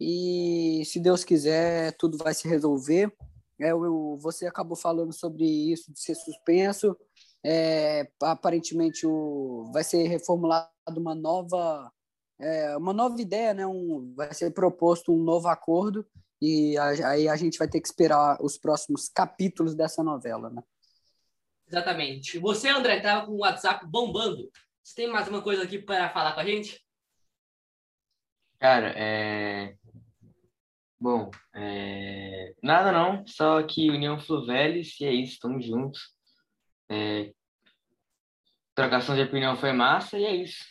E 0.00 0.82
se 0.84 0.98
Deus 1.00 1.24
quiser, 1.24 1.92
tudo 1.96 2.18
vai 2.18 2.34
se 2.34 2.48
resolver. 2.48 3.12
É, 3.60 3.72
o- 3.74 4.16
você 4.18 4.46
acabou 4.46 4.76
falando 4.76 5.12
sobre 5.12 5.44
isso 5.44 5.92
de 5.92 6.00
ser 6.00 6.14
suspenso. 6.14 6.96
É, 7.44 8.08
aparentemente 8.22 9.06
o, 9.06 9.70
vai 9.72 9.84
ser 9.84 10.06
reformulado 10.08 10.68
uma 10.96 11.14
nova 11.14 11.90
é, 12.40 12.76
uma 12.76 12.92
nova 12.92 13.20
ideia, 13.20 13.54
né? 13.54 13.64
Um, 13.64 14.12
vai 14.16 14.34
ser 14.34 14.50
proposto 14.52 15.12
um 15.14 15.22
novo 15.22 15.46
acordo 15.46 16.04
e 16.40 16.76
a- 16.76 17.10
aí 17.10 17.28
a 17.28 17.36
gente 17.36 17.56
vai 17.56 17.68
ter 17.68 17.80
que 17.80 17.86
esperar 17.86 18.36
os 18.42 18.58
próximos 18.58 19.08
capítulos 19.08 19.76
dessa 19.76 20.02
novela, 20.02 20.50
né? 20.50 20.60
Exatamente. 21.68 22.40
Você, 22.40 22.68
André, 22.68 22.96
estava 22.96 23.26
com 23.26 23.32
o 23.32 23.38
WhatsApp 23.42 23.86
bombando. 23.86 24.50
Você 24.82 24.94
tem 24.96 25.08
mais 25.08 25.28
uma 25.28 25.40
coisa 25.40 25.62
aqui 25.62 25.78
para 25.78 26.10
falar 26.10 26.32
com 26.34 26.40
a 26.40 26.44
gente? 26.44 26.84
Cara, 28.58 28.92
é. 28.96 29.76
Bom, 31.02 31.32
é... 31.52 32.54
nada 32.62 32.92
não, 32.92 33.26
só 33.26 33.60
que 33.64 33.90
União 33.90 34.20
Fluvelis, 34.20 35.00
e 35.00 35.04
é 35.04 35.12
isso, 35.12 35.32
estamos 35.32 35.66
juntos. 35.66 36.00
É... 36.88 37.32
Trocação 38.72 39.16
de 39.16 39.22
opinião 39.22 39.56
foi 39.56 39.72
massa, 39.72 40.16
e 40.16 40.24
é 40.24 40.36
isso. 40.36 40.64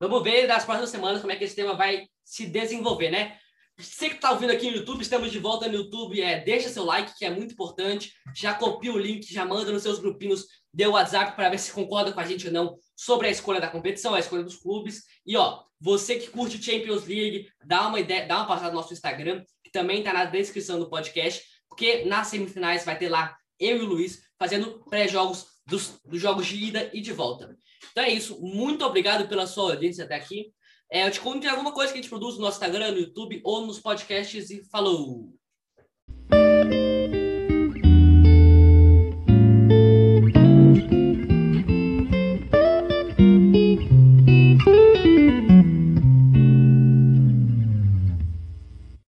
Vamos 0.00 0.22
ver 0.22 0.46
nas 0.46 0.64
próximas 0.64 0.88
semanas 0.88 1.20
como 1.20 1.30
é 1.30 1.36
que 1.36 1.44
esse 1.44 1.54
tema 1.54 1.74
vai 1.74 2.06
se 2.24 2.46
desenvolver, 2.46 3.10
né? 3.10 3.38
Você 3.76 4.08
que 4.08 4.14
está 4.14 4.30
ouvindo 4.30 4.50
aqui 4.50 4.70
no 4.70 4.78
YouTube, 4.78 5.02
estamos 5.02 5.30
de 5.30 5.38
volta 5.38 5.68
no 5.68 5.74
YouTube. 5.74 6.18
É, 6.22 6.40
deixa 6.40 6.70
seu 6.70 6.84
like, 6.84 7.14
que 7.18 7.26
é 7.26 7.30
muito 7.30 7.52
importante. 7.52 8.14
Já 8.34 8.54
copia 8.54 8.94
o 8.94 8.98
link, 8.98 9.30
já 9.30 9.44
manda 9.44 9.70
nos 9.70 9.82
seus 9.82 9.98
grupinhos 9.98 10.46
de 10.72 10.86
WhatsApp 10.86 11.36
para 11.36 11.50
ver 11.50 11.58
se 11.58 11.70
concorda 11.70 12.12
com 12.12 12.20
a 12.20 12.24
gente 12.24 12.46
ou 12.46 12.52
não 12.52 12.78
sobre 13.04 13.26
a 13.26 13.30
escolha 13.30 13.60
da 13.60 13.68
competição, 13.68 14.14
a 14.14 14.20
escolha 14.20 14.44
dos 14.44 14.56
clubes. 14.56 15.02
E 15.26 15.36
ó, 15.36 15.64
você 15.80 16.16
que 16.16 16.30
curte 16.30 16.62
Champions 16.62 17.04
League, 17.04 17.48
dá 17.66 17.88
uma 17.88 17.98
ideia, 17.98 18.28
dá 18.28 18.36
uma 18.36 18.46
passada 18.46 18.70
no 18.70 18.76
nosso 18.76 18.92
Instagram, 18.92 19.44
que 19.64 19.72
também 19.72 19.98
está 19.98 20.12
na 20.12 20.24
descrição 20.24 20.78
do 20.78 20.88
podcast, 20.88 21.42
porque 21.68 22.04
nas 22.04 22.28
semifinais 22.28 22.84
vai 22.84 22.96
ter 22.96 23.08
lá 23.08 23.36
eu 23.58 23.78
e 23.78 23.80
o 23.80 23.86
Luiz 23.86 24.22
fazendo 24.38 24.84
pré-jogos 24.88 25.46
dos, 25.66 26.00
dos 26.04 26.20
jogos 26.20 26.46
de 26.46 26.56
ida 26.56 26.90
e 26.92 27.00
de 27.00 27.12
volta. 27.12 27.56
Então 27.90 28.04
é 28.04 28.10
isso. 28.10 28.40
Muito 28.40 28.84
obrigado 28.84 29.28
pela 29.28 29.48
sua 29.48 29.72
audiência 29.72 30.04
até 30.04 30.14
aqui. 30.14 30.52
É, 30.88 31.04
eu 31.04 31.10
te 31.10 31.20
conto 31.20 31.48
alguma 31.48 31.72
coisa 31.72 31.92
que 31.92 31.98
a 31.98 32.02
gente 32.02 32.10
produz 32.10 32.36
no 32.36 32.42
nosso 32.42 32.58
Instagram, 32.58 32.92
no 32.92 33.00
YouTube 33.00 33.40
ou 33.42 33.66
nos 33.66 33.80
podcasts 33.80 34.48
e 34.50 34.62
falou! 34.70 35.41